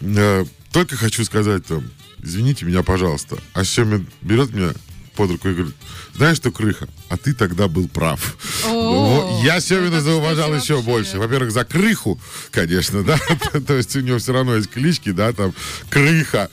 [0.00, 1.84] Э, Только хочу сказать там,
[2.22, 3.38] извините меня, пожалуйста.
[3.54, 4.72] А Семин берет меня
[5.16, 5.74] под руку и говорит,
[6.14, 8.36] знаешь что, Крыха, а ты тогда был прав.
[8.66, 10.82] О, Вот, Я Семина зауважал еще вообще.
[10.90, 11.18] больше.
[11.18, 12.20] Во-первых, за Крыху,
[12.52, 13.18] конечно, да.
[13.66, 15.52] То есть у него все равно есть клички, да, там,
[15.90, 16.50] Крыха.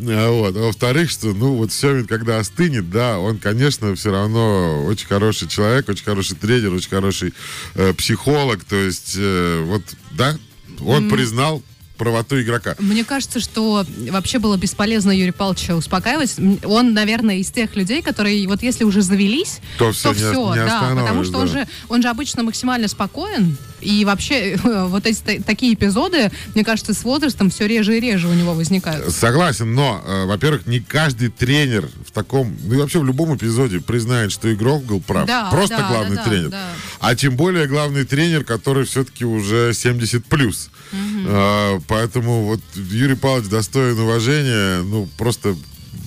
[0.00, 0.56] А Вот.
[0.56, 5.46] А во-вторых, что, ну, вот Семин, когда остынет, да, он, конечно, все равно очень хороший
[5.46, 7.32] человек, очень хороший тренер, очень хороший
[7.74, 8.64] э, психолог.
[8.64, 10.36] То есть, э, вот, да,
[10.80, 11.62] он признал
[12.00, 12.74] правоту игрока.
[12.78, 16.34] Мне кажется, что вообще было бесполезно Юрия Павловича успокаивать.
[16.64, 20.50] Он, наверное, из тех людей, которые вот если уже завелись, То всё, не ос- всё,
[20.54, 21.52] не да, потому что он да.
[21.52, 23.58] же, он же обычно максимально спокоен.
[23.82, 28.28] И вообще вот эти та- такие эпизоды, мне кажется, с возрастом все реже и реже
[28.28, 29.14] у него возникают.
[29.14, 33.80] Согласен, но, э, во-первых, не каждый тренер в таком, ну и вообще в любом эпизоде
[33.80, 35.26] признает, что игрок был прав.
[35.26, 36.48] Да, Просто да, главный да, тренер.
[36.50, 36.66] да.
[37.00, 40.70] А тем более главный тренер, который все-таки уже 70 плюс.
[40.92, 45.56] Э, поэтому вот Юрий Павлович достоин уважения, ну, просто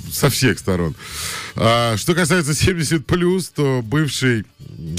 [0.10, 0.96] со всех сторон.
[1.56, 4.46] А, что касается 70 плюс, то бывший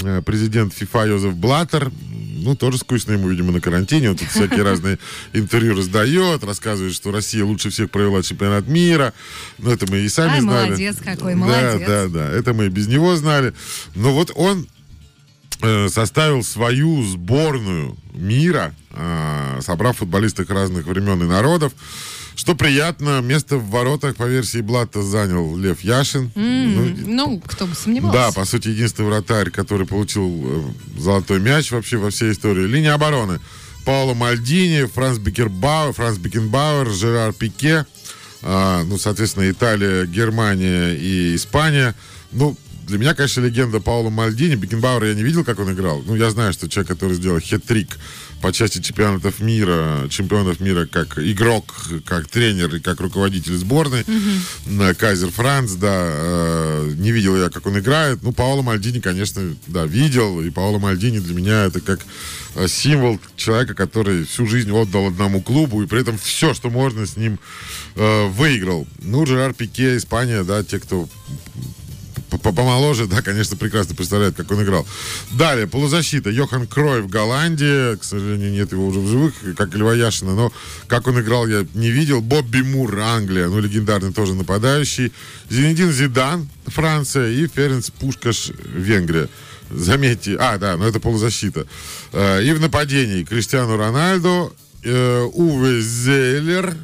[0.03, 1.91] э, президент ФИФА Йозеф Блаттер,
[2.37, 4.11] ну, тоже скучно ему, видимо, на карантине.
[4.11, 4.99] Он тут всякие разные
[5.33, 9.11] интервью раздает, рассказывает, что Россия лучше всех провела чемпионат мира.
[9.57, 10.67] Ну, это мы и сами Ай, знали.
[10.67, 11.87] молодец какой, Да, молодец.
[11.87, 13.55] Да, да, это мы и без него знали.
[13.95, 14.67] Но вот он
[15.89, 21.73] составил свою сборную мира, э, собрав футболистов разных времен и народов.
[22.35, 26.31] Что приятно, место в воротах, по версии Блата, занял Лев Яшин.
[26.35, 28.17] Ну, Ну, кто бы сомневался.
[28.17, 32.67] да, по сути, единственный вратарь, который получил э, золотой мяч вообще во всей истории.
[32.67, 33.39] Линия обороны.
[33.85, 37.85] Пауло Мальдини, Франц Бекербауэр, Франц Бекенбауэр, Жерар Пике.
[38.41, 41.95] А, ну, соответственно, Италия, Германия и Испания.
[42.31, 44.55] Ну, для меня, конечно, легенда Паула Мальдини.
[44.55, 46.03] Бекенбауэра я не видел, как он играл.
[46.05, 47.97] Ну, я знаю, что человек, который сделал хет-трик
[48.41, 51.73] по части чемпионатов мира, чемпионов мира как игрок,
[52.05, 54.01] как тренер и как руководитель сборной.
[54.01, 54.95] Mm-hmm.
[54.95, 55.93] Кайзер Франц, да.
[55.93, 58.21] Э, не видел я, как он играет.
[58.21, 60.41] Ну, Паоло Мальдини, конечно, да, видел.
[60.41, 62.01] И Паоло Мальдини для меня это как
[62.55, 67.07] э, символ человека, который всю жизнь отдал одному клубу и при этом все, что можно
[67.07, 67.39] с ним
[67.95, 68.87] э, выиграл.
[68.99, 71.09] Ну, Жерар Пике, Испания, да, те, кто
[72.37, 74.85] помоложе, да, конечно, прекрасно представляет, как он играл.
[75.31, 76.29] Далее, полузащита.
[76.29, 77.95] Йохан Крой в Голландии.
[77.95, 80.35] К сожалению, нет его уже в живых, как и Льва Яшина.
[80.35, 80.53] Но
[80.87, 82.21] как он играл, я не видел.
[82.21, 83.47] Бобби Мур, Англия.
[83.47, 85.11] Ну, легендарный тоже нападающий.
[85.49, 87.31] Зинедин Зидан, Франция.
[87.31, 89.29] И Ференц Пушкаш, Венгрия.
[89.69, 91.65] Заметьте, а, да, но это полузащита.
[92.11, 96.75] Э, и в нападении Криштиану Рональдо, э, Уве Зейлер,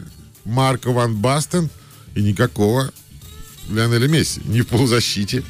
[0.46, 1.70] Марко Ван Бастен
[2.16, 2.92] и никакого
[3.70, 4.42] Лионеля Месси.
[4.46, 5.44] Ни в полузащите,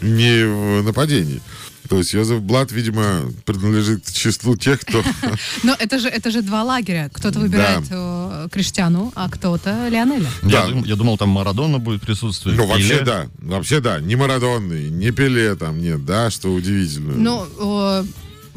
[0.00, 1.40] ни в нападении.
[1.88, 5.02] То есть Йозеф Блат, видимо, принадлежит к числу тех, кто...
[5.62, 7.08] Но это же, это же два лагеря.
[7.12, 8.44] Кто-то выбирает да.
[8.44, 10.28] Э, Криштиану, а кто-то Лионеля.
[10.42, 10.66] Да.
[10.66, 12.58] Я, я думал, там Марадона будет присутствовать.
[12.58, 13.04] Ну, вообще Пеле.
[13.04, 13.26] да.
[13.38, 14.00] Вообще да.
[14.00, 17.14] Ни Марадонный, ни Пеле там нет, да, что удивительно.
[17.14, 18.04] Ну,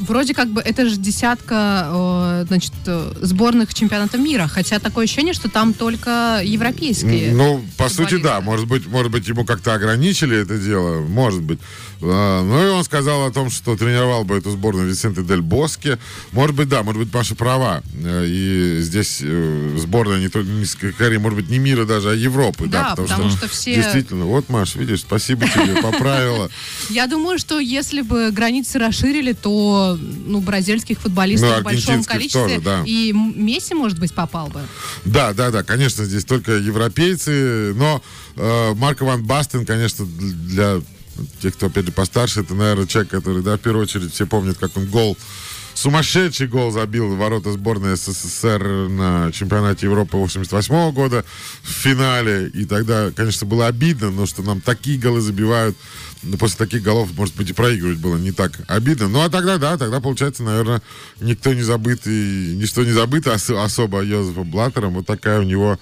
[0.02, 2.72] вроде как бы это же десятка, значит,
[3.20, 7.32] сборных чемпионата мира, хотя такое ощущение, что там только европейские.
[7.32, 8.40] Ну, по сути, да.
[8.40, 11.58] Может быть, может быть, ему как-то ограничили это дело, может быть.
[12.02, 15.98] А, ну и он сказал о том, что тренировал бы эту сборную Висенте Дель Боске.
[16.32, 17.82] Может быть, да, может быть, Паша права.
[18.02, 22.14] Э, и здесь э, сборная не только не скорее, может быть, не мира даже, а
[22.14, 22.66] Европы.
[22.66, 23.74] Да, да потому, потому что, что все...
[23.74, 26.50] Действительно, вот, Маш, видишь, спасибо тебе, поправила.
[26.90, 32.60] Я думаю, что если бы границы расширили, то ну, бразильских футболистов ну, в большом количестве
[32.84, 34.60] и Месси, может быть, попал бы.
[35.04, 38.02] Да, да, да, конечно, здесь только европейцы, но
[38.36, 40.80] э, Марко Ван Бастен, конечно, для
[41.40, 44.58] те, кто, опять же, постарше, это, наверное, человек, который, да, в первую очередь, все помнят,
[44.58, 45.16] как он гол
[45.74, 51.24] сумасшедший гол забил в ворота сборной СССР на чемпионате Европы 88 года
[51.62, 52.48] в финале.
[52.48, 55.76] И тогда, конечно, было обидно, но что нам такие голы забивают.
[56.22, 59.08] Но после таких голов, может быть, и проигрывать было не так обидно.
[59.08, 60.82] Ну, а тогда, да, тогда, получается, наверное,
[61.20, 64.94] никто не забыт и ничто не забыто, ос- особо Йозефом Блаттером.
[64.94, 65.78] Вот такая у него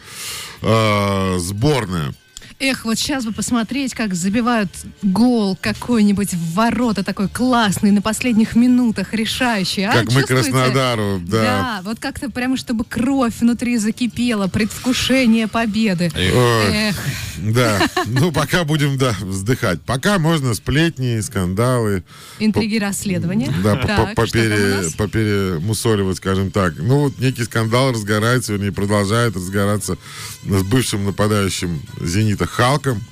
[0.63, 2.15] э- сборная.
[2.63, 4.69] Эх, вот сейчас бы посмотреть, как забивают
[5.03, 9.85] гол какой-нибудь в ворота такой классный на последних минутах, решающий.
[9.85, 9.93] А?
[9.93, 11.43] Как мы Краснодару, да.
[11.43, 16.13] Да, вот как-то прямо, чтобы кровь внутри закипела, предвкушение победы.
[16.15, 16.97] Эх.
[17.39, 19.81] Да, ну пока будем, да, вздыхать.
[19.81, 22.05] Пока можно сплетни, скандалы.
[22.41, 23.51] Интриги расследования.
[23.65, 26.75] Да, поперемусоливать, скажем так.
[26.77, 29.97] Ну вот некий скандал разгорается, вернее, продолжает разгораться
[30.45, 33.03] с бывшим нападающим «Зенита» Халком.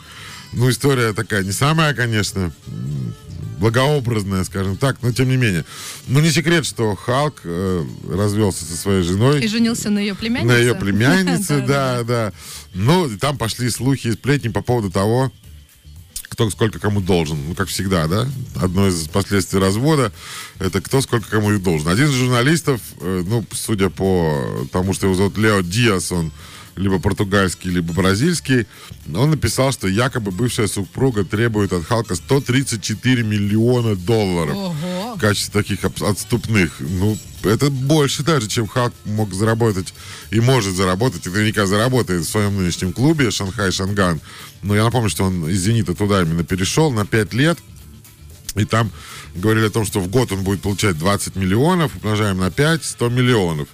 [0.52, 2.52] Ну, история такая не самая, конечно,
[3.58, 5.64] благообразная, скажем так, но тем не менее.
[6.06, 9.42] Ну, не секрет, что Халк э, развелся со своей женой.
[9.42, 10.54] И женился на ее племяннице.
[10.54, 12.32] На ее племяннице, да, да.
[12.74, 15.32] Ну, там пошли слухи и сплетни по поводу того,
[16.28, 17.48] кто сколько кому должен.
[17.48, 18.28] Ну, как всегда, да?
[18.56, 20.12] Одно из последствий развода—
[20.58, 21.88] это кто сколько кому и должен.
[21.88, 26.32] Один из журналистов, э, ну, судя по тому, что его зовут Лео Диас, он
[26.78, 28.66] либо португальский, либо бразильский,
[29.12, 35.14] он написал, что якобы бывшая супруга требует от Халка 134 миллиона долларов Ого.
[35.16, 36.76] в качестве таких отступных.
[36.78, 39.92] Ну, это больше даже, чем Халк мог заработать
[40.30, 44.20] и может заработать, и наверняка заработает в своем нынешнем клубе Шанхай Шанган.
[44.62, 47.58] Но я напомню, что он из «Зенита» туда именно перешел на 5 лет.
[48.54, 48.90] И там
[49.34, 53.08] говорили о том, что в год он будет получать 20 миллионов, умножаем на 5, 100
[53.08, 53.68] миллионов.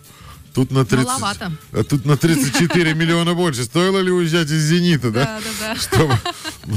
[0.54, 1.52] Тут на 30, Маловато.
[1.72, 3.64] А тут на 34 миллиона больше.
[3.64, 5.24] Стоило ли уезжать из «Зенита», да?
[5.24, 5.80] Да, да, да.
[5.80, 6.18] Чтобы...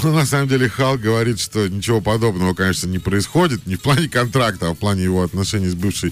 [0.04, 3.68] Ну, на самом деле, Хал говорит, что ничего подобного, конечно, не происходит.
[3.68, 6.12] Не в плане контракта, а в плане его отношений с бывшей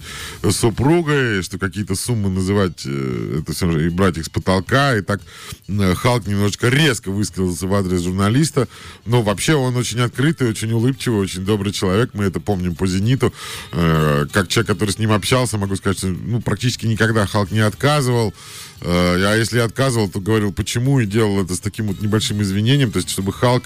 [0.52, 4.96] супругой, что какие-то суммы называть, э, это все и брать их с потолка.
[4.96, 5.22] И так
[5.68, 8.68] э, Халк немножечко резко высказался в адрес журналиста.
[9.06, 12.12] Но вообще он очень открытый, очень улыбчивый, очень добрый человек.
[12.14, 13.34] Мы это помним по «Зениту».
[13.72, 17.62] Э, как человек, который с ним общался, могу сказать, что ну, практически никогда Халк не
[17.62, 18.34] отказывал.
[18.82, 22.92] Э, а если отказывал, то говорил, почему, и делал это с таким вот небольшим извинением,
[22.92, 23.64] то есть чтобы Халк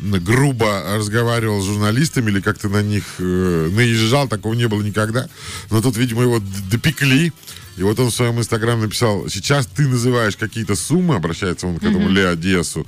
[0.00, 5.28] грубо разговаривал с журналистами или как-то на них э, наезжал, такого не было никогда.
[5.70, 7.32] Но тут, видимо, его допекли,
[7.76, 11.84] И вот он в своем инстаграме написал, сейчас ты называешь какие-то суммы, обращается он к
[11.84, 12.86] этому Лео Диасу,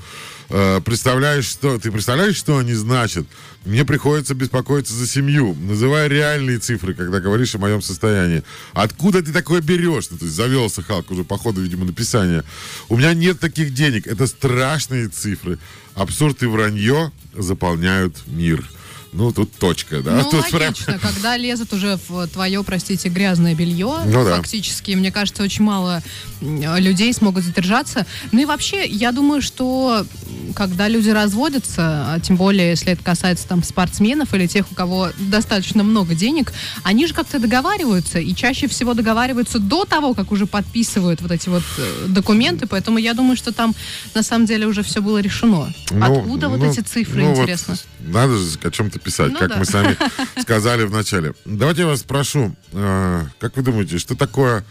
[0.52, 3.24] Э, представляешь, что, ты представляешь, что они значат?
[3.64, 8.42] Мне приходится беспокоиться за семью, называя реальные цифры, когда говоришь о моем состоянии.
[8.72, 10.10] Откуда ты такое берешь?
[10.10, 12.42] Ну, то есть завелся Халк уже по ходу, видимо, написания.
[12.88, 14.08] У меня нет таких денег.
[14.08, 15.58] Это страшные цифры.
[15.94, 18.64] Абсурд и вранье заполняют мир.
[19.12, 20.12] Ну, тут точка, да?
[20.12, 24.36] Ну, тут прям- логично, когда лезут уже в твое, простите, грязное белье, Ну да.
[24.36, 26.02] фактически, мне кажется, очень мало
[26.40, 28.06] людей смогут задержаться.
[28.32, 30.06] Ну и вообще, я думаю, что
[30.54, 35.10] когда люди разводятся, а тем более, если это касается там спортсменов или тех, у кого
[35.18, 36.52] достаточно много денег,
[36.84, 41.48] они же как-то договариваются, и чаще всего договариваются до того, как уже подписывают вот эти
[41.48, 43.74] вот э, документы, поэтому я думаю, что там
[44.14, 45.72] на самом деле уже все было решено.
[45.90, 47.76] Ну, Откуда вот ну, эти цифры, ну вот интересно?
[48.00, 49.56] надо же о чем-то писать, Ну как да.
[49.56, 49.96] мы сами
[50.40, 51.34] сказали в начале.
[51.44, 54.64] Давайте я вас спрошу, э, как вы думаете, что такое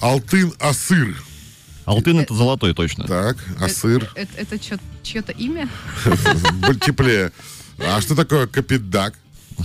[0.00, 1.16] Алтын-Асыр?
[1.84, 3.04] Алтын это золотой точно.
[3.06, 5.68] Так, Асыр, Это, это чё- чье-то имя?
[6.84, 7.30] теплее.
[7.78, 9.14] А что такое Капитдак?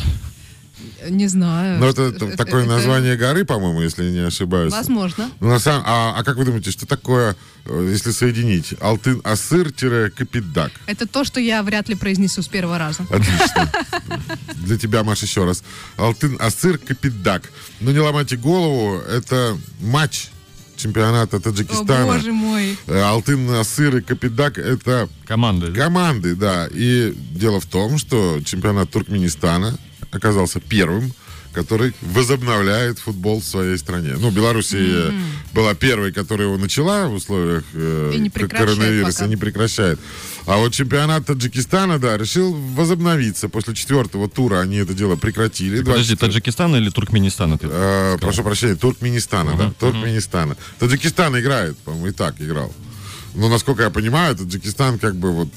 [1.09, 1.79] Не знаю.
[1.79, 4.71] Ну, это, т- такое это- название горы, по-моему, если я не ошибаюсь.
[4.71, 5.29] Возможно.
[5.39, 10.71] Ну, на самом- а, а как вы думаете, что такое, э, если соединить, Алтын-Асыр-Копетдаг?
[10.87, 13.03] Это то, что я вряд ли произнесу с первого раза.
[13.09, 13.71] Отлично.
[14.55, 15.63] Для тебя, Маша, еще раз.
[15.97, 17.43] Алтын-Асыр Копетдаг.
[17.79, 20.27] Ну, не ломайте голову, это матч
[20.75, 22.05] чемпионата О, Таджикистана.
[22.05, 22.77] боже мой.
[22.87, 25.67] Э, Алтын-Асыр и Копетдаг это Команды.
[25.71, 25.83] да?
[25.83, 26.67] команды, да.
[26.71, 29.77] И дело в том, что чемпионат Туркменистана
[30.11, 31.13] оказался первым,
[31.51, 34.15] который возобновляет футбол в своей стране.
[34.19, 35.11] Ну, Белоруссия
[35.53, 39.29] была первой, которая его начала в условиях э, И не коронавируса, пока.
[39.29, 39.99] не прекращает.
[40.45, 43.49] А вот чемпионат Таджикистана, да, решил возобновиться.
[43.49, 45.79] После четвертого тура они это дело прекратили.
[45.79, 47.53] Подожди, 24 Таджикистан или Туркменистан?
[47.53, 47.67] это?
[47.69, 50.55] Э, прошу прощения, Туркменистана, да, Туркменистана.
[50.77, 52.71] Таджикистан играет, по-моему, и так играл.
[53.33, 55.49] Но, насколько я понимаю, Таджикистан как бы вот...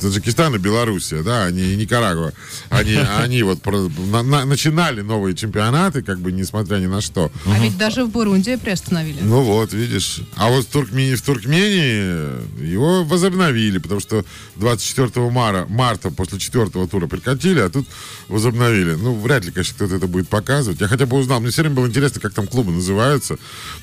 [0.00, 2.32] Таджикистан и Белоруссия, да, они и Никарагуа,
[2.70, 7.30] они, они вот про- на- на- начинали новые чемпионаты, как бы несмотря ни на что.
[7.46, 9.18] А ведь даже в Бурунди приостановили.
[9.22, 10.20] Ну вот, видишь.
[10.36, 14.24] А вот в Туркмении, в Туркмении его возобновили, потому что
[14.56, 17.86] 24 мара, марта после четвертого тура прекратили, а тут
[18.28, 18.94] возобновили.
[18.94, 20.80] Ну, вряд ли, конечно, кто-то это будет показывать.
[20.80, 23.36] Я хотя бы узнал, мне все время было интересно, как там клубы называются.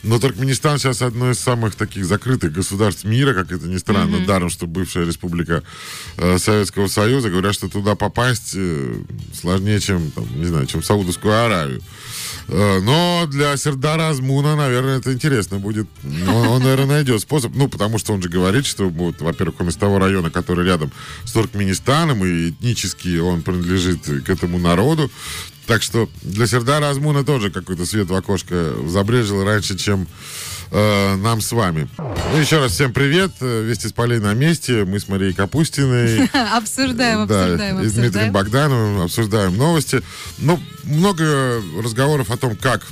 [0.03, 4.49] Но Туркменистан сейчас одно из самых таких закрытых государств мира, как это ни странно, даром,
[4.49, 5.63] что бывшая республика
[6.37, 7.29] Советского Союза.
[7.29, 8.95] Говорят, что туда попасть э,
[9.39, 11.81] сложнее, чем, там, не знаю, чем в Саудовскую Аравию.
[12.47, 15.87] Э, Но для Сердара Азмуна, наверное, это интересно будет.
[16.27, 17.55] Он, он, наверное, найдет способ.
[17.55, 20.91] Ну, потому что он же говорит, что, вот, во-первых, он из того района, который рядом
[21.23, 25.11] с Туркменистаном, и этнически он принадлежит к этому народу.
[25.67, 30.07] Так что для Сердара Азмуна тоже какой-то свет в окошко забрежил раньше, чем
[30.71, 31.88] э, нам с вами.
[31.97, 33.32] Ну, еще раз всем привет.
[33.41, 34.86] Э, Вести с полей на месте.
[34.86, 36.25] Мы с Марией Капустиной.
[36.58, 38.32] Обсуждаем, Да, обсуждаем, и с Дмитрием.
[38.34, 40.01] Богдановым обсуждаем новости.
[40.39, 42.86] Ну, много разговоров о том, как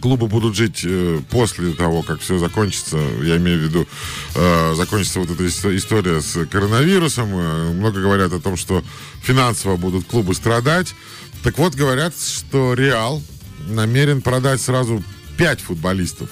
[0.00, 2.98] клубы будут жить э, после того, как все закончится.
[3.22, 3.88] Я имею в виду,
[4.36, 7.28] э, закончится вот эта ис- история с коронавирусом.
[7.32, 8.84] Э, много говорят о том, что
[9.22, 10.94] финансово будут клубы страдать.
[11.42, 13.22] Так вот, говорят, что Реал
[13.68, 15.02] намерен продать сразу
[15.36, 16.28] пять футболистов.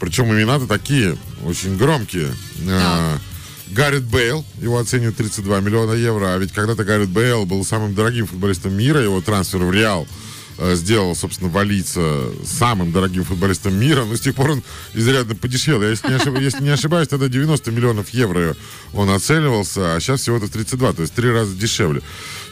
[0.00, 2.32] Причем имена-то такие, очень громкие.
[2.66, 3.18] Э,
[3.68, 8.26] Гаррет Бейл, его оценивают 32 миллиона евро, а ведь когда-то Гаррет Бейл был самым дорогим
[8.26, 10.08] футболистом мира, его трансфер в Реал
[10.58, 14.62] э, сделал, собственно, Валица самым дорогим футболистом мира, но с тех пор он
[14.94, 15.82] изрядно подешевел.
[15.82, 18.56] Я, если не, ошиб- если не ошибаюсь, тогда 90 миллионов евро
[18.94, 22.02] он оценивался, а сейчас всего-то 32, то есть три раза дешевле.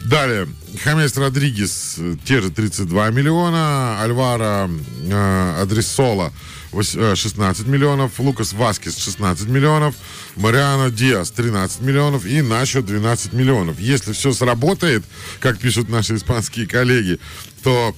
[0.05, 0.47] Далее,
[0.85, 4.71] Хамес Родригес, э, те же 32 миллиона, Альвара
[5.03, 6.33] э, Адресола
[6.73, 9.95] 16 миллионов, Лукас Васкис 16 миллионов,
[10.37, 13.79] Мариано Диас 13 миллионов и Начо 12 миллионов.
[13.81, 15.05] Если все сработает,
[15.41, 17.19] как пишут наши испанские коллеги,
[17.63, 17.95] то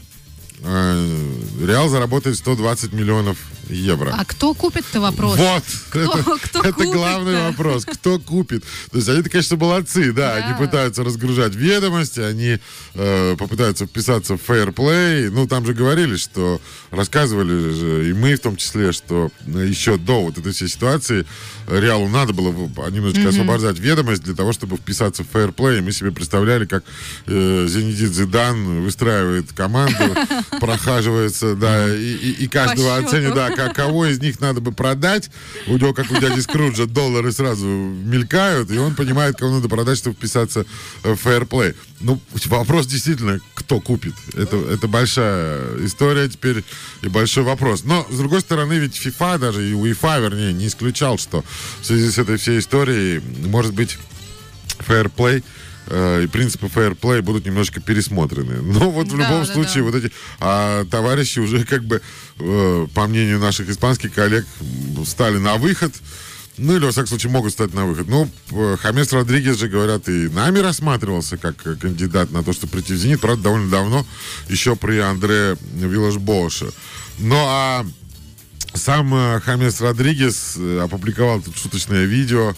[0.63, 1.33] э,
[1.67, 3.39] Реал заработает 120 миллионов
[3.71, 4.15] евро.
[4.19, 5.39] А кто купит-то вопрос?
[5.39, 7.85] Вот, Кто- это, кто это главный вопрос.
[7.85, 8.65] Кто купит?
[8.91, 10.45] То есть они, конечно, молодцы, да, Да.
[10.47, 12.59] они пытаются разгружать ведомости, они
[12.95, 15.31] э, попытаются вписаться в фейерплей.
[15.31, 19.97] Ну, там же говорили, что рассказывали же, и мы в том числе, что э, еще
[19.97, 21.27] до вот этой всей ситуации
[21.69, 22.51] Реалу надо было
[22.91, 25.81] немножечко освобождать ведомость для того, чтобы вписаться в фейерплей.
[25.81, 26.85] Мы себе представляли, как
[27.27, 30.15] э, Зенедин Зидан выстраивает команду
[30.61, 35.31] прохаживается, да, и, и- и каждого оценит, да, кого из них надо бы продать.
[35.67, 39.99] У него, как у дяди Скруджа, доллары сразу мелькают, и он понимает, кого надо продать,
[39.99, 40.65] чтобы вписаться
[41.03, 41.75] в фейерплей.
[42.01, 44.15] Ну, вопрос действительно, кто купит.
[44.35, 46.65] Это, это большая история теперь
[47.03, 47.85] и большой вопрос.
[47.85, 51.45] Но, с другой стороны, ведь FIFA даже, и УЕФА, вернее, не исключал, что
[51.83, 53.99] в связи с этой всей историей, может быть,
[54.81, 55.45] фейерплей
[55.91, 58.63] э, и принципы фейерплей будут немножко пересмотрены.
[58.63, 59.91] Но вот в Да, любом да, случае да.
[59.91, 62.01] вот эти а, товарищи уже как бы,
[62.39, 64.47] э, по мнению наших испанских коллег,
[65.05, 65.93] стали на выход.
[66.57, 68.09] Ну, или, во всяком случае, могут стать на выход.
[68.09, 72.73] Ну, э, Хамес Родригес же, говорят, и нами рассматривался как э, кандидат на то, чтобы
[72.73, 73.21] прийти в «Зенит».
[73.21, 74.07] Правда, довольно давно,
[74.49, 76.73] еще при Андре Виллаш-Боше.
[77.19, 77.87] Ну, а
[78.75, 82.55] сам э, Хамес Родригес э, опубликовал тут шуточное видео.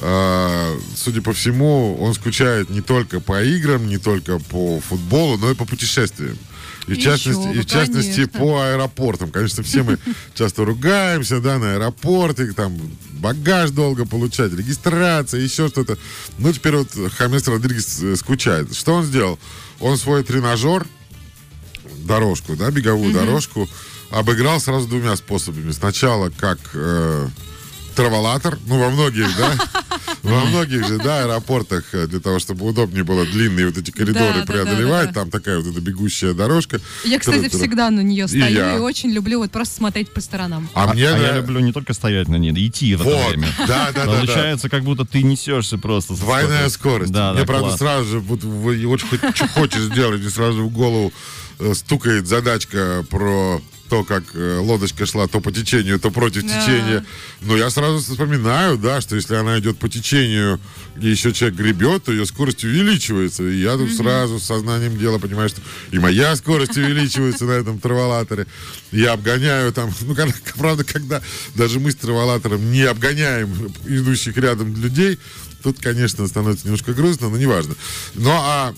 [0.00, 5.50] Э, Судя по всему, он скучает не только по играм, не только по футболу, но
[5.50, 6.38] и по путешествиям.
[6.86, 8.38] И в частности, бы, и в частности конечно.
[8.40, 9.30] по аэропортам.
[9.30, 9.98] Конечно, все мы
[10.34, 12.76] часто ругаемся, да, на аэропорты, там
[13.12, 15.98] багаж долго получать, регистрация, еще что-то.
[16.38, 18.74] Ну, теперь вот Хамес Родригес э, скучает.
[18.74, 19.38] Что он сделал?
[19.78, 20.86] Он свой тренажер,
[21.98, 23.68] дорожку, да, беговую дорожку,
[24.10, 25.70] обыграл сразу двумя способами.
[25.72, 27.28] Сначала как э,
[27.94, 29.52] траволатор, ну, во многих, да,
[30.22, 34.40] во многих же, да, аэропортах, э, для того, чтобы удобнее было длинные вот эти коридоры
[34.40, 35.20] Да, преодолевать, да, да.
[35.20, 36.80] там такая вот эта бегущая дорожка.
[37.04, 38.76] Я, кстати, всегда на нее стою я.
[38.76, 40.68] и очень люблю вот просто смотреть по сторонам.
[40.74, 43.48] А, А, мне а я люблю не только стоять на ней, идти в это время.
[43.58, 44.16] да, да, да.
[44.16, 46.14] Получается, как будто ты несешься просто.
[46.14, 47.12] Двойная скорость.
[47.12, 51.12] Да, Мне, да, правда, сразу же, вот, очень хочешь сделать, и сразу в голову
[51.58, 53.60] э, стукает задачка про
[53.90, 56.48] то, как э, лодочка шла то по течению, то против Да.
[56.60, 57.04] течения.
[57.40, 60.60] Но я сразу вспоминаю, да, что если она идет по течению,
[61.00, 63.42] и еще человек гребет, то ее скорость увеличивается.
[63.42, 65.60] И я тут сразу с сознанием дела понимаю, что
[65.90, 68.46] и моя скорость увеличивается на этом траволаторе.
[68.92, 70.14] Я обгоняю там, ну,
[70.56, 71.20] правда, когда
[71.56, 75.18] даже мы с траволатором не обгоняем идущих рядом людей,
[75.62, 77.74] Тут, конечно, становится немножко грустно, но неважно.
[78.14, 78.72] Ну, а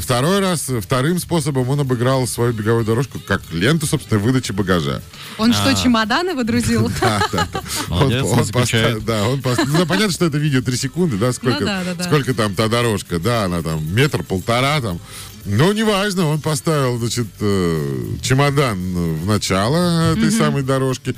[0.00, 5.00] второй раз, вторым способом он обыграл свою беговую дорожку как ленту, собственно, выдачи багажа.
[5.38, 6.90] Он что, чемоданы выдрузил?
[7.00, 7.62] Да, да, да.
[7.88, 8.84] Молодец, Он- не он скучает.
[8.84, 11.84] поставил- Да, он поставил- Ну, понятно, что это видео 3 секунды, да, сколько, Ну да,
[11.84, 12.04] да, да.
[12.04, 14.98] сколько там та дорожка, да, она там метр, полтора там.
[15.46, 21.14] Ну, неважно, он поставил, значит, э, чемодан в начало этой самой дорожки,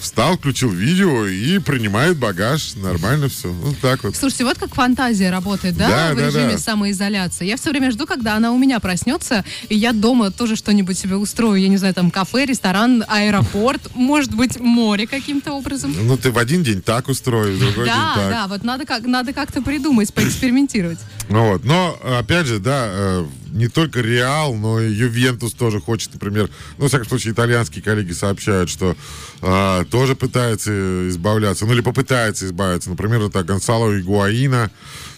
[0.00, 2.74] встал, включил видео и принимает багаж.
[2.76, 3.48] Нормально все.
[3.50, 4.16] Вот так вот.
[4.16, 6.58] Слушайте, вот как фантазия работает, да, Да, в да, режиме да.
[6.58, 7.46] самоизоляции.
[7.46, 11.16] Я все время жду, когда она у меня проснется, и я дома тоже что-нибудь себе
[11.16, 11.60] устрою.
[11.60, 15.94] Я не знаю, там кафе, ресторан, аэропорт, может быть, море каким-то образом.
[15.96, 18.30] Ну, ты в один день так устроишь, в другой Да, день так.
[18.30, 20.98] да, вот надо, как, надо как-то придумать, поэкспериментировать.
[21.28, 21.64] Ну вот.
[21.64, 26.84] Но, опять же, да, э, не только Реал, но и Ювентус тоже хочет, например, ну,
[26.84, 28.96] во всяком случае, итальянские коллеги сообщают, что
[29.40, 32.90] э, тоже пытается избавляться, ну, или попытается избавиться.
[32.90, 34.70] Например, это Гонсало Игуаина,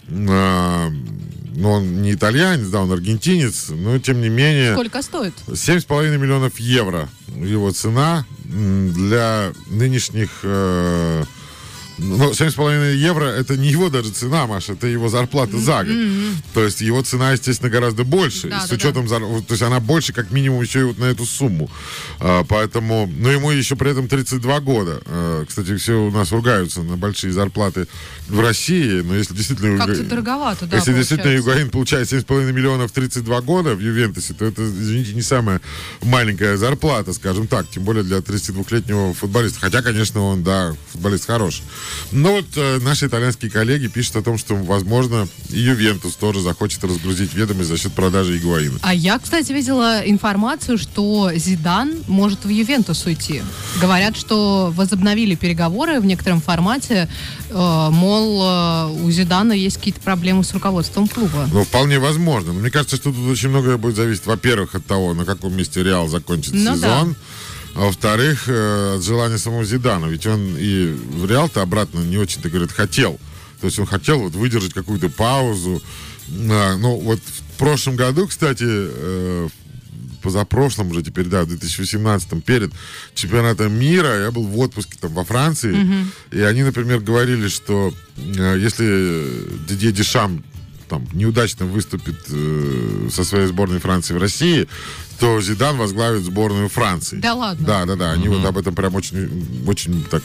[0.07, 0.89] э,
[1.55, 4.73] ну, он не итальянец, да, он аргентинец, но, тем не менее...
[4.73, 5.33] Сколько стоит?
[5.47, 10.29] 7,5 миллионов евро его цена для нынешних...
[10.43, 11.23] э,
[11.97, 15.95] ну, 7,5 евро это не его даже цена, Маша, это его зарплата за год.
[16.53, 18.49] То есть его цена, естественно, гораздо больше.
[18.49, 20.97] Да, с да, учетом, зар- вот, то есть она больше, как минимум, еще и вот
[20.97, 21.69] на эту сумму.
[22.19, 25.01] А, поэтому, ну, ему еще при этом 32 года.
[25.05, 27.87] А, кстати, все у нас ругаются на большие зарплаты
[28.27, 29.77] в России, но если действительно...
[29.77, 31.31] Как-то Юга- дорговато, да, Если действительно.
[31.31, 35.61] Югаин получает 7,5 миллионов в 32 года в Ювентусе, то это, извините, не самая
[36.01, 39.59] маленькая зарплата, скажем так, тем более для 32-летнего футболиста.
[39.59, 41.63] Хотя, конечно, он, да, футболист хороший.
[42.11, 46.83] Но вот э, наши итальянские коллеги пишут о том, что, возможно, и Ювентус тоже захочет
[46.83, 48.79] разгрузить ведомость за счет продажи Игуаина.
[48.81, 53.41] А я, кстати, видела информацию, что Зидан может в Ювентус уйти.
[53.81, 57.09] Говорят, что возобновили переговоры в некотором формате.
[57.49, 61.47] э, мол, э, у Зидана есть какие-то проблемы с руководством клуба.
[61.51, 62.53] Ну, вполне возможно.
[62.53, 65.83] Но мне кажется, что тут очень многое будет зависеть, во-первых, от того, на каком месте
[65.83, 67.15] Реал закончит Ну сезон.
[67.77, 70.07] А во-вторых, э, от желания самого Зидана.
[70.07, 73.19] Ведь он и в Реал-то обратно не очень-то, говорит, хотел.
[73.61, 75.79] То есть он хотел вот выдержать какую-то паузу.
[76.49, 79.47] А, ну, вот в прошлом году, кстати, э,
[80.23, 82.73] позапрошлом уже теперь, да, в 2018 перед
[83.13, 85.77] чемпионатом мира я был в отпуске там во Франции,
[86.31, 90.43] и они, например, говорили, что э, если Дидье Дешам
[90.87, 94.67] там неудачно выступит э, со своей сборной Франции в России,
[95.17, 97.17] что Зидан возглавит сборную Франции.
[97.17, 97.65] Да ладно?
[97.65, 98.11] Да, да, да.
[98.11, 100.21] Они вот об этом прям очень, очень так...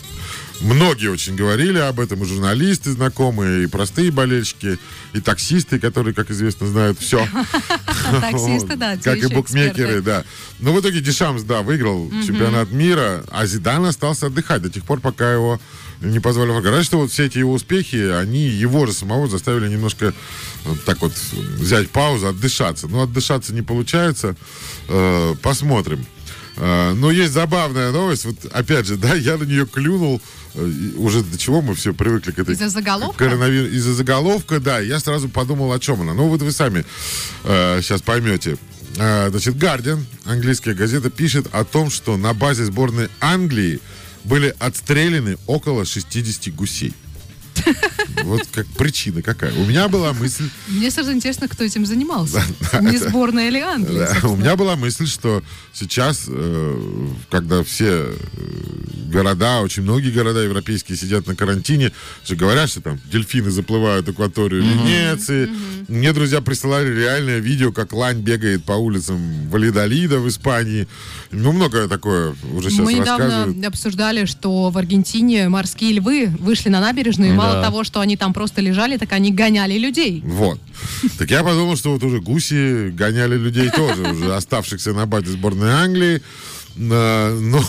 [0.60, 4.78] Многие очень говорили об этом, и журналисты знакомые, и простые болельщики,
[5.12, 7.26] и таксисты, которые, как известно, знают все.
[8.20, 10.24] Таксисты, да, Как и букмекеры, да.
[10.60, 15.00] Но в итоге Дешамс, да, выиграл чемпионат мира, а Зидан остался отдыхать до тех пор,
[15.00, 15.60] пока его
[16.02, 19.68] не позвали в Говорят, что вот все эти его успехи, они его же самого заставили
[19.68, 20.12] немножко
[20.84, 22.88] так вот взять паузу, отдышаться.
[22.88, 24.36] Но отдышаться не получается.
[24.88, 26.04] Э, посмотрим.
[26.56, 28.24] Э, но есть забавная новость.
[28.24, 30.20] Вот опять же, да, я на нее клюнул.
[30.54, 32.54] э, уже до чего мы все привыкли к этой...
[32.54, 33.24] Из-за заголовка?
[33.24, 34.78] коронавир- Из-за заголовка, да.
[34.80, 36.14] Я сразу подумал, о чем она.
[36.14, 36.84] Ну, вот вы сами
[37.44, 38.56] сейчас поймете.
[38.96, 43.80] Э, значит, Guardian, английская газета, пишет о том, что на базе сборной Англии
[44.24, 46.92] были отстреляны около 60 гусей.
[48.24, 49.52] Вот как причина какая.
[49.54, 52.42] У меня была мысль, Мне сразу интересно, кто этим занимался.
[52.80, 55.42] Не сборная или Англия, у меня была мысль, что
[55.72, 58.14] сейчас, э, когда все э,
[59.12, 61.92] города, очень многие города европейские сидят на карантине,
[62.26, 65.50] же говорят, что там дельфины заплывают акваторию Венеции.
[65.88, 70.88] Мне друзья присылали реальное видео, как лань бегает по улицам Валидолида в Испании.
[71.30, 76.80] Ну, многое такое уже сейчас Мы недавно обсуждали, что в Аргентине морские львы вышли на
[76.80, 80.22] набережную, и мало того, что они там просто лежали, так они гоняли людей.
[80.24, 80.60] Вот.
[81.18, 85.72] Так я подумал, что вот уже гуси гоняли людей тоже, уже оставшихся на базе сборной
[85.72, 86.22] Англии.
[86.74, 87.62] Но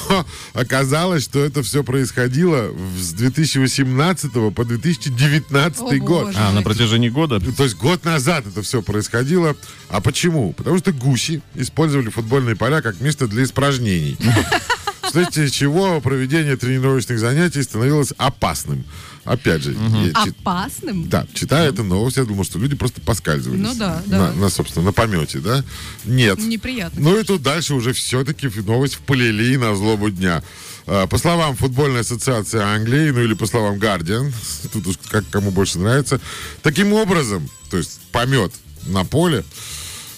[0.53, 6.25] оказалось, что это все происходило с 2018 по 2019 О, год.
[6.25, 6.37] боже.
[6.39, 7.39] А, на протяжении года?
[7.39, 9.55] То есть год назад это все происходило.
[9.89, 10.53] А почему?
[10.53, 14.17] Потому что гуси использовали футбольные поля как место для испражнений.
[15.03, 18.85] Вследствие чего проведение тренировочных занятий становилось опасным.
[19.25, 21.07] Опять же, я чит- Опасным?
[21.07, 23.61] да, читая эту новость, я думал, что люди просто поскальзывались.
[23.61, 24.17] Ну да, да.
[24.17, 25.63] На, на, собственно, на помете, да?
[26.03, 26.39] Нет.
[26.39, 26.99] Неприятно.
[27.01, 30.43] Ну и тут дальше уже все-таки новость вполили на злобу дня.
[30.85, 34.33] А, По словам футбольной ассоциации Англии, ну или по словам Guardian,
[34.73, 36.19] тут уж как кому больше нравится,
[36.61, 38.51] таким образом, то есть помет
[38.87, 39.45] на поле,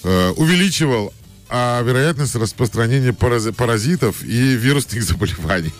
[0.04, 1.14] э, увеличивал
[1.48, 5.72] а, вероятность распространения парази- паразитов и вирусных заболеваний.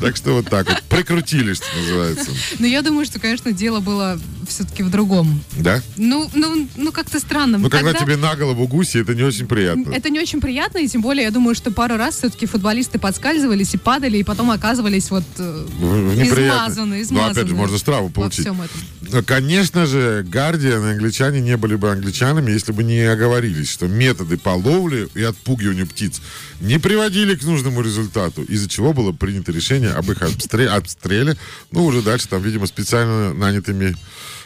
[0.00, 0.82] Так что вот так вот.
[0.88, 2.30] Прикрутили, что называется.
[2.58, 5.40] Но я думаю, что, конечно, дело было все-таки в другом.
[5.58, 5.82] Да?
[5.96, 7.58] Ну, ну, ну как-то странно.
[7.58, 9.92] Ну, когда тебе на голову гуси, это не очень приятно.
[9.92, 13.74] Это не очень приятно, и тем более, я думаю, что пару раз все-таки футболисты подскальзывались
[13.74, 15.66] и падали, и потом оказывались вот э,
[16.14, 16.46] неприятно.
[16.66, 17.30] измазаны, Ну, измазаны.
[17.32, 18.40] опять же, можно штрафу во получить.
[18.40, 18.80] всем этом.
[19.12, 23.86] Ну, Конечно же, Гардиан и англичане не были бы англичанами, если бы не оговорились, что
[23.86, 26.20] методы по ловле и отпугиванию птиц
[26.60, 31.36] не приводили к нужному результату, из-за чего было принято решение об их обстре- обстреле,
[31.70, 33.96] ну, уже дальше там, видимо, специально нанятыми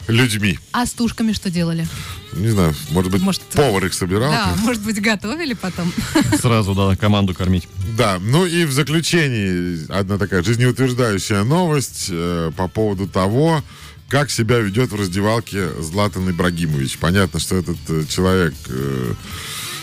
[0.08, 0.58] людьми.
[0.72, 1.86] А с тушками что делали?
[2.32, 4.30] Не знаю, может быть, Может, повар их собирал?
[4.30, 5.92] Да, может быть, готовили потом.
[6.40, 7.68] Сразу, да, команду кормить.
[7.96, 13.62] Да, ну и в заключении одна такая жизнеутверждающая новость э, по поводу того,
[14.08, 16.98] как себя ведет в раздевалке Златан Ибрагимович.
[16.98, 19.14] Понятно, что этот э, человек э,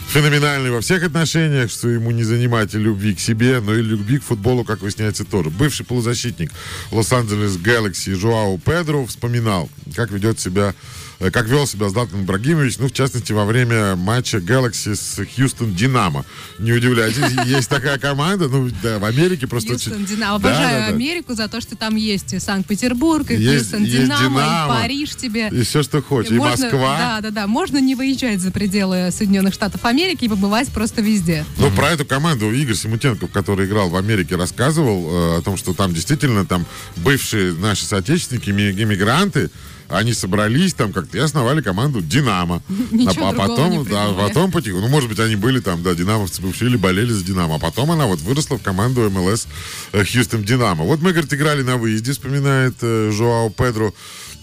[0.07, 4.19] феноменальный во всех отношениях, что ему не занимать и любви к себе, но и любви
[4.19, 5.49] к футболу, как выясняется, тоже.
[5.49, 6.51] Бывший полузащитник
[6.91, 10.73] Лос-Анджелес Galaxy Жуау Педро вспоминал, как ведет себя
[11.19, 15.73] э, как вел себя Златан Ибрагимович, ну, в частности, во время матча Galaxy с Хьюстон
[15.73, 16.25] Динамо.
[16.59, 20.05] Не удивляйтесь, есть такая команда, ну, да, в Америке просто Хьюстон.
[20.05, 20.39] Динамо.
[20.39, 20.93] Да, Обожаю да, да.
[20.95, 24.75] Америку за то, что там есть и Санкт-Петербург, и Есть- Хьюстон есть Динамо, Динамо.
[24.75, 25.49] и Париж тебе.
[25.51, 26.31] И все, что хочешь.
[26.31, 26.97] И Можно- Москва.
[26.97, 27.47] Да, да, да.
[27.47, 31.45] Можно не выезжать за пределы Соединенных Штатов Америки и побывать просто везде.
[31.57, 35.73] Ну, про эту команду Игорь Симутенков, который играл в Америке, рассказывал э, о том, что
[35.73, 36.65] там действительно там
[36.97, 39.49] бывшие наши соотечественники, ми- иммигранты,
[39.89, 42.61] они собрались там как-то и основали команду «Динамо».
[42.91, 46.41] Ничего а, другого потом, да, потом потихоньку, ну, может быть, они были там, да, динамовцы
[46.41, 49.47] бывшие или болели за «Динамо», а потом она вот выросла в команду МЛС
[49.93, 50.83] э, «Хьюстон Динамо».
[50.83, 53.93] Вот мы, говорит, играли на выезде, вспоминает э, Жоао Педро,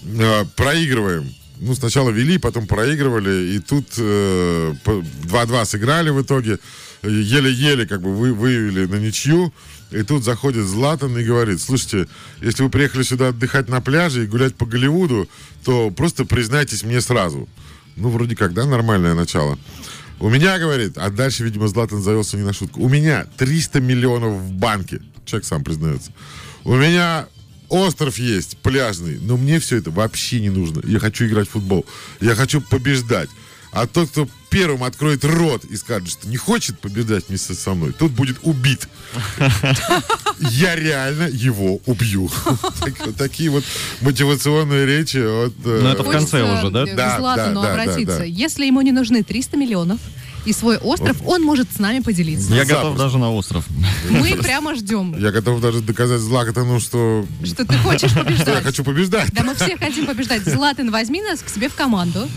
[0.05, 1.33] Э, проигрываем.
[1.57, 6.59] Ну, сначала вели, потом проигрывали, и тут э, по- 2-2 сыграли в итоге,
[7.03, 9.53] еле-еле как бы вы, вывели на ничью,
[9.91, 12.07] и тут заходит Златан и говорит, слушайте,
[12.41, 15.29] если вы приехали сюда отдыхать на пляже и гулять по Голливуду,
[15.63, 17.47] то просто признайтесь мне сразу.
[17.95, 19.57] Ну, вроде как, да, нормальное начало.
[20.19, 22.81] У меня, говорит, а дальше, видимо, Златан завелся не на шутку.
[22.81, 25.01] У меня 300 миллионов в банке.
[25.25, 26.11] Человек сам признается.
[26.63, 27.27] У меня
[27.75, 30.81] остров есть, пляжный, но мне все это вообще не нужно.
[30.85, 31.85] Я хочу играть в футбол.
[32.21, 33.29] Я хочу побеждать.
[33.71, 37.91] А тот, кто первым откроет рот и скажет, что не хочет побеждать вместе со мной,
[37.91, 38.87] тот будет убит.
[40.39, 42.31] Я реально его убью.
[43.17, 43.65] Такие вот
[43.99, 46.85] мотивационные речи э, Ну, это в конце уже, да?
[46.85, 48.05] к Да, да, да, обратиться.
[48.05, 48.23] да, да.
[48.23, 49.99] Если ему не нужны 300 миллионов,
[50.45, 52.53] и свой остров, он может с нами поделиться.
[52.53, 53.65] Я готов даже на остров.
[54.09, 58.63] Мы прямо ждем, Я готов даже доказать Златану, что что ты хочешь что я побеждать.
[58.63, 59.33] хочу побеждать.
[59.33, 60.43] Да, мы все хотим побеждать.
[60.43, 62.27] Златан, возьми нас к себе в команду.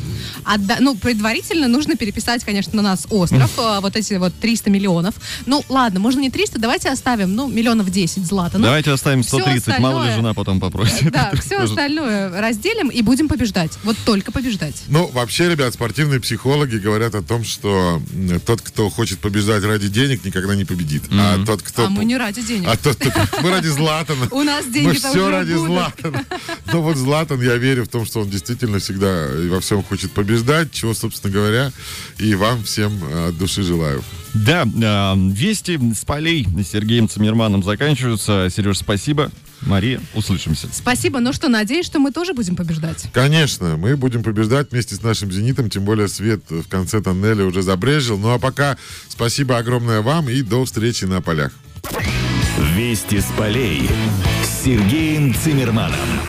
[0.44, 5.14] Отда- Ну, предварительно нужно переписать, конечно, на нас остров, а, вот эти вот 300 миллионов.
[5.46, 8.64] Ну, ладно, можно не 300, давайте оставим, ну, миллионов 10 Златану.
[8.64, 11.10] Давайте оставим Всё 130, мало ли жена потом попросит.
[11.12, 13.72] Да, все остальное разделим и будем побеждать.
[13.84, 14.76] Вот только побеждать.
[14.88, 19.88] Ну, вообще, ребят, спортивные психологи говорят о том, что м, тот, кто хочет побеждать ради
[19.88, 21.04] денег, никогда не победит.
[21.10, 21.86] А тот, кто...
[21.86, 22.68] А мы не ради денег.
[22.68, 23.10] А тот, кто...
[23.42, 24.28] Мы ради Златана.
[24.30, 25.66] У нас Мы деньги-то все ради будут.
[25.66, 26.24] Златана.
[26.72, 30.12] Но вот Златан, я верю в том, что он действительно всегда и во всем хочет
[30.12, 31.72] побеждать, чего, собственно говоря,
[32.18, 34.02] и вам всем э, от души желаю.
[34.34, 38.48] Да, а, вести с полей с Сергеем Цимерманом заканчиваются.
[38.50, 39.30] Сереж, спасибо.
[39.62, 40.68] Мария, услышимся.
[40.72, 43.06] Спасибо, ну что, надеюсь, что мы тоже будем побеждать.
[43.12, 47.62] Конечно, мы будем побеждать вместе с нашим «Зенитом», тем более свет в конце тоннеля уже
[47.62, 48.18] забрежил.
[48.18, 48.76] Ну а пока
[49.08, 51.52] спасибо огромное вам и до встречи на полях.
[52.74, 53.88] Вести с полей
[54.42, 55.98] с Сергеем Цимерманом.